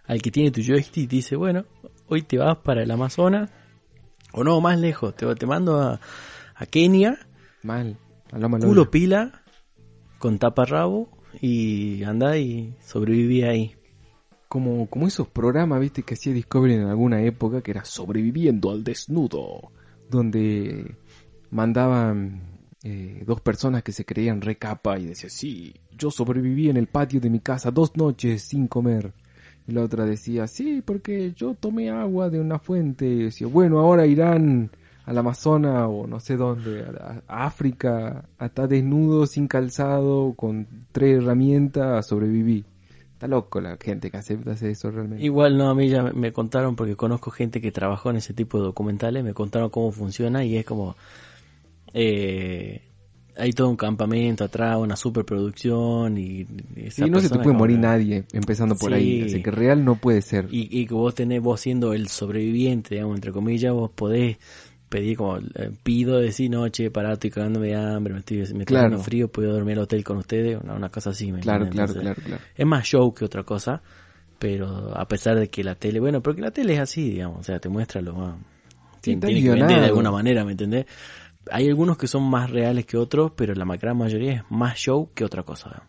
al 0.06 0.22
que 0.22 0.30
tiene 0.30 0.52
tu 0.52 0.60
joystick, 0.62 1.10
dice, 1.10 1.34
bueno, 1.34 1.64
hoy 2.06 2.22
te 2.22 2.38
vas 2.38 2.58
para 2.58 2.84
el 2.84 2.90
Amazonas, 2.92 3.50
o 4.32 4.44
no, 4.44 4.60
más 4.60 4.78
lejos, 4.78 5.16
te, 5.16 5.26
te 5.34 5.46
mando 5.46 5.80
a, 5.80 5.98
a 6.54 6.66
Kenia, 6.66 7.18
Mal, 7.64 7.96
hablamos 8.30 8.60
culo 8.64 8.88
pila, 8.88 9.42
con 10.20 10.38
taparrabo, 10.38 11.08
y 11.40 12.04
anda 12.04 12.38
y 12.38 12.76
sobreviví 12.84 13.42
ahí. 13.42 13.74
Como, 14.50 14.88
como 14.90 15.06
esos 15.06 15.28
programas, 15.28 15.78
viste, 15.78 16.02
que 16.02 16.14
hacía 16.14 16.32
Discovery 16.32 16.74
en 16.74 16.86
alguna 16.86 17.22
época, 17.22 17.62
que 17.62 17.70
era 17.70 17.84
sobreviviendo 17.84 18.72
al 18.72 18.82
desnudo, 18.82 19.70
donde 20.10 20.96
mandaban 21.52 22.42
eh, 22.82 23.22
dos 23.24 23.40
personas 23.42 23.84
que 23.84 23.92
se 23.92 24.04
creían 24.04 24.40
recapa 24.40 24.98
y 24.98 25.06
decían, 25.06 25.30
sí, 25.30 25.72
yo 25.96 26.10
sobreviví 26.10 26.68
en 26.68 26.78
el 26.78 26.88
patio 26.88 27.20
de 27.20 27.30
mi 27.30 27.38
casa 27.38 27.70
dos 27.70 27.96
noches 27.96 28.42
sin 28.42 28.66
comer. 28.66 29.12
Y 29.68 29.72
la 29.72 29.84
otra 29.84 30.04
decía, 30.04 30.48
sí, 30.48 30.82
porque 30.84 31.32
yo 31.32 31.54
tomé 31.54 31.90
agua 31.90 32.28
de 32.28 32.40
una 32.40 32.58
fuente. 32.58 33.04
Decía, 33.04 33.46
bueno, 33.46 33.78
ahora 33.78 34.04
irán 34.04 34.72
al 35.04 35.16
Amazonas 35.16 35.86
o 35.88 36.08
no 36.08 36.18
sé 36.18 36.36
dónde, 36.36 36.86
a, 37.00 37.22
a 37.28 37.46
África, 37.46 38.28
hasta 38.36 38.66
desnudo, 38.66 39.26
sin 39.26 39.46
calzado, 39.46 40.34
con 40.34 40.66
tres 40.90 41.18
herramientas, 41.22 42.04
sobreviví. 42.08 42.64
Está 43.20 43.28
loco 43.28 43.60
la 43.60 43.76
gente 43.78 44.10
que 44.10 44.16
acepta 44.16 44.52
hacer 44.52 44.70
eso 44.70 44.90
realmente. 44.90 45.22
Igual 45.22 45.58
no, 45.58 45.68
a 45.68 45.74
mí 45.74 45.90
ya 45.90 46.02
me- 46.02 46.32
contaron, 46.32 46.74
porque 46.74 46.96
conozco 46.96 47.30
gente 47.30 47.60
que 47.60 47.70
trabajó 47.70 48.08
en 48.08 48.16
ese 48.16 48.32
tipo 48.32 48.56
de 48.56 48.64
documentales, 48.64 49.22
me 49.22 49.34
contaron 49.34 49.68
cómo 49.68 49.92
funciona 49.92 50.42
y 50.42 50.56
es 50.56 50.64
como... 50.64 50.96
Eh, 51.92 52.80
hay 53.36 53.52
todo 53.52 53.68
un 53.68 53.76
campamento 53.76 54.44
atrás, 54.44 54.78
una 54.78 54.96
superproducción 54.96 56.16
y... 56.16 56.46
y 56.76 56.86
esa 56.86 57.04
Sí, 57.04 57.10
no 57.10 57.20
se 57.20 57.28
te 57.28 57.38
puede 57.38 57.54
morir 57.54 57.78
nadie 57.78 58.24
empezando 58.32 58.74
por 58.74 58.94
ahí. 58.94 59.20
Sí. 59.20 59.26
Así 59.26 59.42
que 59.42 59.50
real 59.50 59.84
no 59.84 59.96
puede 59.96 60.22
ser. 60.22 60.48
Y, 60.50 60.68
y 60.80 60.86
que 60.86 60.94
vos 60.94 61.14
tenés, 61.14 61.42
vos 61.42 61.60
siendo 61.60 61.92
el 61.92 62.08
sobreviviente, 62.08 62.94
digamos, 62.94 63.16
entre 63.16 63.32
comillas, 63.32 63.74
vos 63.74 63.90
podés 63.90 64.38
pedir 64.90 65.16
como, 65.16 65.38
eh, 65.38 65.70
pido, 65.82 66.18
decir, 66.18 66.50
no, 66.50 66.68
che, 66.68 66.90
pará, 66.90 67.12
estoy 67.12 67.30
cagándome 67.30 67.68
de 67.68 67.76
hambre, 67.76 68.12
me 68.12 68.18
estoy, 68.18 68.38
me 68.54 68.66
Claro. 68.66 68.90
dando 68.90 69.02
frío, 69.02 69.28
puedo 69.28 69.52
dormir 69.52 69.78
al 69.78 69.84
hotel 69.84 70.04
con 70.04 70.18
ustedes, 70.18 70.60
una, 70.62 70.74
una 70.74 70.90
cosa 70.90 71.10
así, 71.10 71.32
¿me 71.32 71.40
Claro, 71.40 71.70
claro, 71.70 71.92
Entonces, 71.92 72.02
claro, 72.02 72.22
claro. 72.22 72.42
Es 72.54 72.66
más 72.66 72.84
show 72.84 73.14
que 73.14 73.24
otra 73.24 73.44
cosa, 73.44 73.80
pero 74.38 74.92
a 74.94 75.06
pesar 75.06 75.38
de 75.38 75.48
que 75.48 75.62
la 75.62 75.76
tele, 75.76 76.00
bueno, 76.00 76.20
porque 76.20 76.42
la 76.42 76.50
tele 76.50 76.74
es 76.74 76.80
así, 76.80 77.08
digamos, 77.08 77.38
o 77.38 77.42
sea, 77.44 77.60
te 77.60 77.68
muestra 77.68 78.02
lo 78.02 78.14
más... 78.14 78.36
Sí, 79.00 79.16
Tiene, 79.16 79.40
que 79.42 79.48
vender 79.48 79.80
de 79.80 79.86
alguna 79.86 80.10
manera, 80.10 80.44
¿me 80.44 80.50
entendés? 80.50 80.84
Hay 81.50 81.68
algunos 81.68 81.96
que 81.96 82.06
son 82.06 82.28
más 82.28 82.50
reales 82.50 82.84
que 82.84 82.98
otros, 82.98 83.32
pero 83.34 83.54
la 83.54 83.64
gran 83.76 83.96
mayoría 83.96 84.32
es 84.32 84.42
más 84.50 84.76
show 84.76 85.08
que 85.14 85.24
otra 85.24 85.42
cosa. 85.42 85.84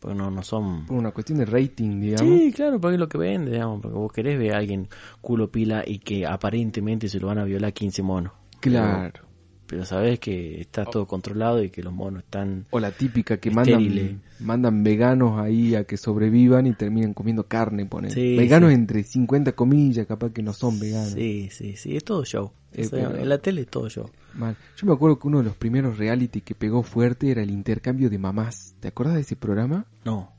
Porque 0.00 0.16
no, 0.16 0.30
no 0.30 0.42
son... 0.42 0.86
Por 0.86 0.96
una 0.96 1.10
cuestión 1.10 1.38
de 1.38 1.46
rating, 1.46 2.00
digamos. 2.00 2.38
Sí, 2.38 2.52
claro, 2.52 2.80
porque 2.80 2.94
es 2.94 3.00
lo 3.00 3.08
que 3.08 3.18
vende, 3.18 3.52
digamos, 3.52 3.80
porque 3.80 3.96
vos 3.96 4.12
querés 4.12 4.38
ver 4.38 4.54
a 4.54 4.58
alguien 4.58 4.88
culo 5.20 5.50
pila 5.50 5.82
y 5.86 5.98
que 5.98 6.26
aparentemente 6.26 7.08
se 7.08 7.18
lo 7.18 7.28
van 7.28 7.38
a 7.38 7.44
violar 7.44 7.72
15 7.72 8.02
monos. 8.02 8.32
Claro. 8.60 9.27
Pero, 9.68 9.84
sabés 9.84 10.18
que 10.18 10.60
está 10.60 10.84
todo 10.84 11.06
controlado 11.06 11.62
y 11.62 11.68
que 11.70 11.82
los 11.82 11.92
monos 11.92 12.22
están... 12.24 12.66
O 12.70 12.80
la 12.80 12.90
típica 12.90 13.36
que 13.36 13.50
Estériles. 13.50 14.12
mandan, 14.12 14.22
mandan 14.40 14.82
veganos 14.82 15.38
ahí 15.38 15.74
a 15.74 15.84
que 15.84 15.96
sobrevivan 15.98 16.66
y 16.66 16.72
terminen 16.72 17.12
comiendo 17.14 17.46
carne, 17.46 17.84
ponen. 17.86 18.10
Sí, 18.10 18.36
veganos 18.36 18.70
sí. 18.70 18.74
entre 18.74 19.02
50 19.02 19.52
comillas, 19.52 20.06
capaz 20.06 20.32
que 20.32 20.42
no 20.42 20.52
son 20.54 20.80
veganos. 20.80 21.10
Sí, 21.12 21.48
sí, 21.52 21.76
sí, 21.76 21.96
es 21.96 22.02
todo 22.04 22.24
show. 22.24 22.50
Eh, 22.72 22.86
O 22.86 22.88
sea, 22.88 23.08
pero- 23.10 23.20
En 23.22 23.28
la 23.28 23.38
tele 23.38 23.60
es 23.60 23.68
todo 23.68 23.88
show. 23.90 24.08
Mal. 24.34 24.56
Yo 24.76 24.86
me 24.86 24.92
acuerdo 24.92 25.18
que 25.18 25.26
uno 25.28 25.38
de 25.38 25.44
los 25.44 25.56
primeros 25.56 25.98
reality 25.98 26.40
que 26.40 26.54
pegó 26.54 26.82
fuerte 26.82 27.30
era 27.30 27.42
el 27.42 27.50
intercambio 27.50 28.08
de 28.10 28.18
mamás. 28.18 28.74
¿Te 28.80 28.88
acuerdas 28.88 29.16
de 29.16 29.20
ese 29.22 29.36
programa? 29.36 29.86
No, 30.04 30.32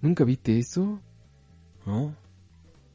¿Nunca 0.00 0.24
viste 0.24 0.58
eso? 0.58 1.00
no. 1.86 2.14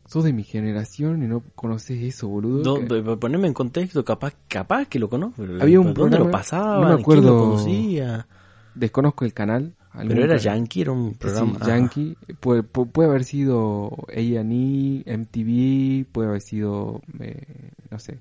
Sos 0.07 0.23
de 0.23 0.33
mi 0.33 0.43
generación 0.43 1.23
y 1.23 1.27
no 1.27 1.41
conoces 1.55 2.01
eso, 2.03 2.27
boludo. 2.27 2.61
Do- 2.61 2.79
Que- 2.87 3.01
do- 3.01 3.19
Poneme 3.19 3.47
en 3.47 3.53
contexto, 3.53 4.05
capaz 4.05 4.33
capaz 4.47 4.85
que 4.87 4.99
lo 4.99 5.09
conozco. 5.09 5.41
pero- 5.41 5.61
Había 5.61 5.79
un 5.79 5.87
pero 5.93 6.03
¿Dónde 6.03 6.17
lo 6.17 6.23
programa, 6.25 6.31
pasaba? 6.31 6.75
no 6.75 6.81
me 6.81 6.85
¿Quién 6.85 6.97
lo 6.97 7.01
acuerdo. 7.01 7.39
conocía? 7.39 8.27
Desconozco 8.75 9.25
el 9.25 9.33
canal. 9.33 9.73
Pero 9.97 10.23
era. 10.25 10.35
Yankee, 10.37 10.81
era 10.81 10.91
un 10.91 11.13
programa... 11.13 11.57
Sí, 11.61 11.67
Yankee. 11.67 12.17
Puede, 12.41 12.63
pu- 12.63 12.91
puede 12.91 13.07
haber 13.09 13.23
sido 13.23 13.91
A&E, 14.09 15.03
MTV, 15.07 16.05
puede 16.11 16.27
haber 16.27 16.41
sido, 16.41 17.01
eh, 17.19 17.71
no 17.89 17.97
sé, 17.99 18.19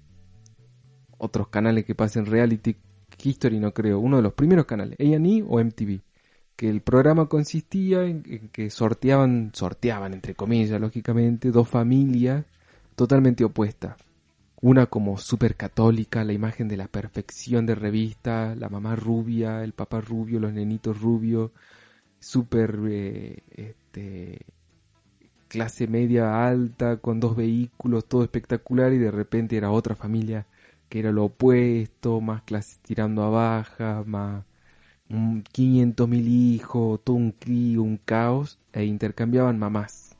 otros 1.18 1.48
canales 1.48 1.84
que 1.84 1.94
pasen 1.94 2.26
reality. 2.26 2.76
History 3.22 3.58
no 3.60 3.72
creo, 3.72 3.98
uno 4.00 4.16
de 4.18 4.22
los 4.22 4.32
primeros 4.34 4.66
canales, 4.66 4.98
A&E 5.00 5.42
o 5.46 5.58
MTV. 5.60 6.00
Que 6.56 6.68
el 6.68 6.80
programa 6.82 7.26
consistía 7.26 8.04
en, 8.04 8.22
que 8.52 8.70
sorteaban, 8.70 9.50
sorteaban 9.54 10.14
entre 10.14 10.34
comillas, 10.34 10.80
lógicamente, 10.80 11.50
dos 11.50 11.68
familias 11.68 12.44
totalmente 12.94 13.44
opuestas. 13.44 13.96
Una 14.60 14.86
como 14.86 15.18
súper 15.18 15.56
católica, 15.56 16.24
la 16.24 16.32
imagen 16.32 16.68
de 16.68 16.76
la 16.76 16.88
perfección 16.88 17.66
de 17.66 17.74
revista, 17.74 18.54
la 18.54 18.68
mamá 18.68 18.96
rubia, 18.96 19.62
el 19.62 19.72
papá 19.72 20.00
rubio, 20.00 20.40
los 20.40 20.52
nenitos 20.52 21.00
rubios, 21.00 21.50
súper 22.20 22.78
eh, 22.88 23.42
este, 23.50 24.40
clase 25.48 25.86
media 25.86 26.46
alta, 26.46 26.96
con 26.98 27.20
dos 27.20 27.36
vehículos, 27.36 28.06
todo 28.06 28.22
espectacular, 28.22 28.92
y 28.92 28.98
de 28.98 29.10
repente 29.10 29.56
era 29.56 29.70
otra 29.70 29.96
familia 29.96 30.46
que 30.88 31.00
era 31.00 31.12
lo 31.12 31.24
opuesto, 31.24 32.20
más 32.20 32.42
clase 32.42 32.78
tirando 32.82 33.24
a 33.24 33.30
baja, 33.30 34.04
más 34.06 34.44
500 35.08 36.08
mil 36.08 36.28
hijos, 36.28 37.00
todo 37.04 37.16
un 37.16 37.32
crío, 37.32 37.82
un 37.82 37.98
caos, 37.98 38.58
e 38.72 38.84
intercambiaban 38.84 39.58
mamás, 39.58 40.16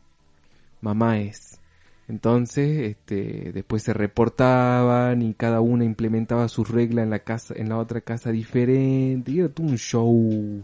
mamáes. 0.80 1.58
Entonces, 2.06 2.90
este, 2.90 3.52
después 3.52 3.82
se 3.82 3.94
reportaban 3.94 5.22
y 5.22 5.32
cada 5.34 5.60
una 5.60 5.84
implementaba 5.84 6.48
su 6.48 6.64
regla 6.64 7.02
en 7.02 7.10
la 7.10 7.20
casa, 7.20 7.54
en 7.56 7.70
la 7.70 7.78
otra 7.78 8.02
casa 8.02 8.30
diferente, 8.30 9.32
y 9.32 9.40
era 9.40 9.48
todo 9.48 9.66
un 9.66 9.78
show 9.78 10.62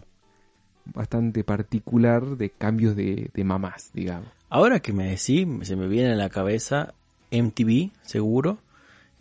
bastante 0.85 1.43
particular 1.43 2.37
de 2.37 2.49
cambios 2.51 2.95
de, 2.95 3.31
de 3.33 3.43
mamás, 3.43 3.91
digamos. 3.93 4.29
Ahora 4.49 4.79
que 4.81 4.93
me 4.93 5.05
decís, 5.05 5.47
se 5.63 5.75
me 5.75 5.87
viene 5.87 6.11
a 6.11 6.15
la 6.15 6.29
cabeza 6.29 6.93
MTV, 7.31 7.91
seguro, 8.03 8.59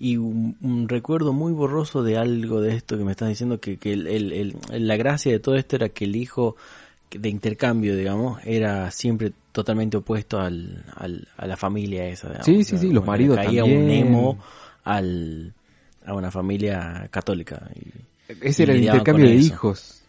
y 0.03 0.17
un, 0.17 0.57
un 0.63 0.89
recuerdo 0.89 1.35
muy 1.35 1.53
borroso 1.53 2.03
de 2.03 2.17
algo 2.17 2.63
de 2.63 2.75
esto 2.75 2.97
que 2.97 3.05
me 3.05 3.11
estás 3.13 3.29
diciendo, 3.29 3.61
que, 3.61 3.77
que 3.77 3.93
el, 3.93 4.07
el- 4.07 4.33
el- 4.33 4.89
la 4.89 4.97
gracia 4.97 5.31
de 5.31 5.39
todo 5.41 5.57
esto 5.57 5.77
era 5.77 5.91
que 5.91 6.07
el 6.07 6.17
hijo 6.17 6.57
de 7.11 7.29
intercambio, 7.29 7.95
digamos, 7.95 8.41
era 8.45 8.91
siempre 8.93 9.33
totalmente 9.53 9.99
opuesto 9.99 10.41
al, 10.41 10.85
al- 10.97 11.29
a 11.37 11.47
la 11.47 11.57
familia 11.59 12.07
esa. 12.09 12.29
digamos. 12.29 12.47
Sí, 12.47 12.65
sí, 12.65 12.79
sí, 12.79 12.91
los 12.91 13.05
maridos 13.05 13.37
caía 13.37 13.61
también. 13.61 13.83
un 13.85 13.91
emo 13.91 14.39
al, 14.85 15.53
a 16.07 16.15
una 16.15 16.31
familia 16.31 17.07
católica. 17.11 17.69
Y- 17.75 18.35
Ese 18.41 18.63
Y 18.63 18.65
era 18.65 18.73
el 18.73 18.85
intercambio 18.85 19.27
de 19.27 19.37
eso. 19.37 19.53
hijos. 19.53 20.00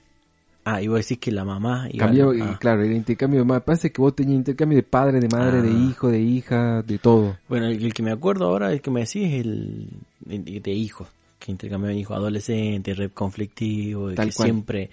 Ah, 0.65 0.81
y 0.81 0.87
vos 0.87 0.99
decís 0.99 1.17
que 1.17 1.31
la 1.31 1.43
mamá 1.45 1.87
iba 1.91 2.05
Cambiaba, 2.05 2.33
ah. 2.41 2.57
claro, 2.59 2.83
el 2.83 2.93
intercambio 2.93 3.39
de 3.39 3.45
madre. 3.45 3.61
Parece 3.61 3.91
que 3.91 4.01
vos 4.01 4.15
tenías 4.15 4.37
intercambio 4.37 4.77
de 4.77 4.83
padre, 4.83 5.19
de 5.19 5.27
madre, 5.29 5.61
de 5.61 5.69
Ah. 5.69 5.87
hijo, 5.89 6.09
de 6.09 6.19
hija, 6.21 6.81
de 6.81 6.97
todo. 6.97 7.37
Bueno, 7.49 7.67
el, 7.67 7.83
el 7.83 7.93
que 7.93 8.03
me 8.03 8.11
acuerdo 8.11 8.45
ahora, 8.45 8.71
el 8.71 8.81
que 8.81 8.91
me 8.91 9.01
decís 9.01 9.27
es 9.33 9.41
el, 9.45 9.87
el 10.29 10.61
de 10.61 10.71
hijos, 10.71 11.07
que 11.39 11.51
intercambiaban 11.51 11.97
hijos 11.97 12.15
adolescentes, 12.15 12.97
re 12.97 13.09
conflictivo, 13.09 14.11
Tal 14.13 14.29
que 14.29 14.35
cual. 14.35 14.47
siempre 14.47 14.89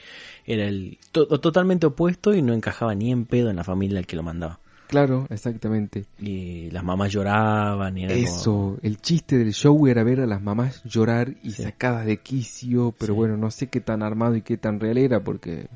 era 0.47 0.65
el 0.67 0.97
to- 1.13 1.27
totalmente 1.41 1.87
opuesto 1.87 2.35
y 2.35 2.41
no 2.43 2.55
encajaba 2.55 2.95
ni 2.95 3.11
en 3.13 3.27
pedo 3.27 3.51
en 3.51 3.57
la 3.57 3.65
familia 3.65 3.99
al 3.99 4.07
que 4.07 4.17
lo 4.17 4.23
mandaba. 4.23 4.59
Claro, 4.89 5.27
exactamente. 5.31 6.07
Y 6.19 6.71
las 6.71 6.83
mamás 6.83 7.13
lloraban 7.13 7.97
y 7.99 8.05
era 8.05 8.15
como- 8.15 8.25
Eso, 8.27 8.79
el 8.83 8.97
chiste 9.03 9.37
del 9.37 9.53
show 9.53 9.87
era 9.87 10.03
ver 10.03 10.21
a 10.21 10.27
las 10.27 10.41
mamás 10.43 10.83
llorar 10.85 11.35
y 11.43 11.51
Sí. 11.51 11.63
sacadas 11.63 12.07
de 12.07 12.17
quicio, 12.19 12.95
pero 12.99 13.13
Sí. 13.13 13.17
bueno, 13.19 13.37
no 13.37 13.51
sé 13.51 13.67
qué 13.69 13.81
tan 13.83 14.03
armado 14.03 14.35
y 14.37 14.43
qué 14.43 14.57
tan 14.57 14.81
real 14.81 14.97
era 14.99 15.21
porque 15.23 15.69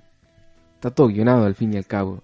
está 0.75 0.91
todo 0.91 1.09
guionado 1.09 1.45
al 1.45 1.55
fin 1.55 1.75
y 1.75 1.77
al 1.77 1.87
cabo. 1.87 2.23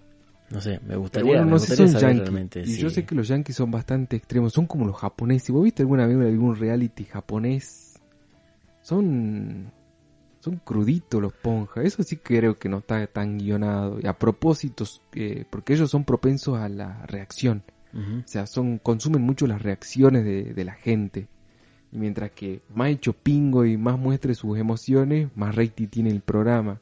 no 0.50 0.62
sé, 0.62 0.80
me 0.88 0.96
gustaría, 0.96 1.26
bueno, 1.30 1.44
me 1.44 1.50
no 1.50 1.58
sé, 1.58 1.66
gustaría 1.74 1.92
son 1.92 2.00
saber 2.00 2.16
realmente 2.20 2.62
Y 2.64 2.78
yo 2.78 2.88
sé 2.88 3.04
que 3.04 3.14
los 3.14 3.28
yankees 3.28 3.54
son 3.54 3.70
bastante 3.70 4.16
extremos, 4.16 4.54
son 4.54 4.64
como 4.64 4.86
los 4.86 4.96
japoneses. 4.96 5.50
¿Vos 5.50 5.62
viste 5.62 5.82
alguna 5.82 6.06
vez 6.06 6.16
algún 6.16 6.56
reality 6.56 7.04
japonés? 7.04 8.00
Son 8.80 9.70
son 10.50 10.56
cruditos 10.64 11.20
los 11.22 11.32
ponjas. 11.32 11.84
Eso 11.84 12.02
sí 12.02 12.16
creo 12.16 12.58
que 12.58 12.68
no 12.68 12.78
está 12.78 13.06
tan 13.06 13.38
guionado. 13.38 13.98
Y 14.02 14.06
a 14.06 14.18
propósito, 14.18 14.84
eh, 15.14 15.44
porque 15.50 15.74
ellos 15.74 15.90
son 15.90 16.04
propensos 16.04 16.58
a 16.58 16.68
la 16.68 17.04
reacción. 17.06 17.62
O 17.94 18.28
sea, 18.28 18.46
son, 18.46 18.78
consumen 18.78 19.22
mucho 19.22 19.46
las 19.46 19.62
reacciones 19.62 20.24
de, 20.24 20.54
de 20.54 20.64
la 20.64 20.74
gente. 20.74 21.26
Y 21.90 21.96
mientras 21.98 22.30
que 22.32 22.60
más 22.74 22.90
hecho 22.90 23.12
pingo 23.14 23.64
y 23.64 23.76
más 23.78 23.98
muestre 23.98 24.34
sus 24.34 24.58
emociones, 24.58 25.28
más 25.34 25.54
rating 25.54 25.86
tiene 25.88 26.10
el 26.10 26.20
programa. 26.20 26.80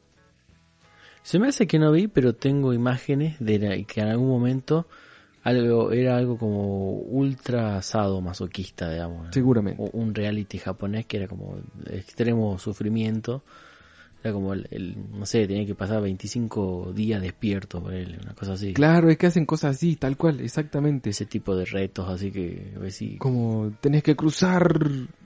Se 1.22 1.38
me 1.38 1.48
hace 1.48 1.66
que 1.66 1.78
no 1.78 1.92
vi, 1.92 2.06
pero 2.08 2.34
tengo 2.34 2.72
imágenes 2.72 3.36
de 3.40 3.58
la- 3.58 3.84
que 3.84 4.00
en 4.00 4.08
algún 4.08 4.28
momento 4.28 4.86
algo 5.46 5.92
era 5.92 6.16
algo 6.16 6.36
como 6.36 6.92
ultra 6.98 7.78
asado 7.78 8.20
masoquista, 8.20 8.90
digamos. 8.90 9.28
Seguramente. 9.32 9.80
o 9.82 9.90
un 9.96 10.14
reality 10.14 10.58
japonés 10.58 11.06
que 11.06 11.18
era 11.18 11.28
como 11.28 11.56
extremo 11.90 12.58
sufrimiento. 12.58 13.42
Era 14.24 14.32
como 14.32 14.54
el, 14.54 14.66
el- 14.72 14.96
no 15.16 15.24
sé, 15.24 15.46
tenía 15.46 15.64
que 15.64 15.76
pasar 15.76 16.02
25 16.02 16.92
días 16.92 17.22
despierto 17.22 17.80
por 17.80 17.92
él, 17.94 18.18
una 18.20 18.34
cosa 18.34 18.54
así. 18.54 18.72
Claro, 18.72 19.08
es 19.08 19.18
que 19.18 19.26
hacen 19.28 19.46
cosas 19.46 19.76
así, 19.76 19.94
tal 19.94 20.16
cual, 20.16 20.40
exactamente. 20.40 21.10
Ese 21.10 21.26
tipo 21.26 21.54
de 21.54 21.64
retos, 21.64 22.08
así 22.08 22.32
que 22.32 22.72
a 22.74 22.78
ver 22.80 22.90
si... 22.90 23.18
Como 23.18 23.72
tenés 23.80 24.02
que 24.02 24.16
cruzar, 24.16 24.80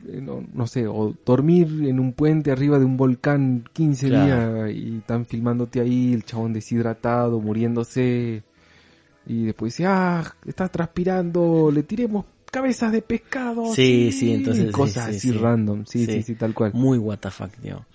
eh, 0.07 0.21
no, 0.21 0.45
no 0.53 0.67
sé, 0.67 0.87
o 0.87 1.15
dormir 1.25 1.69
en 1.89 1.99
un 1.99 2.13
puente 2.13 2.51
arriba 2.51 2.79
de 2.79 2.85
un 2.85 2.99
volcán 2.99 3.65
15 3.73 4.09
Claro. 4.09 4.65
días 4.65 4.77
y 4.77 4.99
están 4.99 5.25
filmándote 5.25 5.81
ahí, 5.81 6.13
el 6.13 6.25
chabón 6.25 6.53
deshidratado, 6.53 7.41
muriéndose. 7.41 8.43
Y 9.27 9.45
después 9.45 9.73
dice, 9.75 9.87
ah, 9.87 10.35
estás 10.47 10.71
transpirando, 10.73 11.71
le 11.73 11.83
tiremos 11.83 12.25
cabezas 12.51 12.91
de 12.93 13.03
pescado. 13.03 13.73
Sí, 13.75 14.11
sí, 14.13 14.33
entonces, 14.33 14.73
Cosas 14.73 15.11
sí, 15.11 15.17
así 15.17 15.31
sí. 15.31 15.39
random, 15.39 15.85
sí, 15.87 16.07
sí, 16.07 16.23
Sí. 16.23 16.35
tal 16.35 16.53
cual. 16.55 16.73
Muy 16.75 16.99
fuck, 17.31 17.51
digamos. 17.63 17.87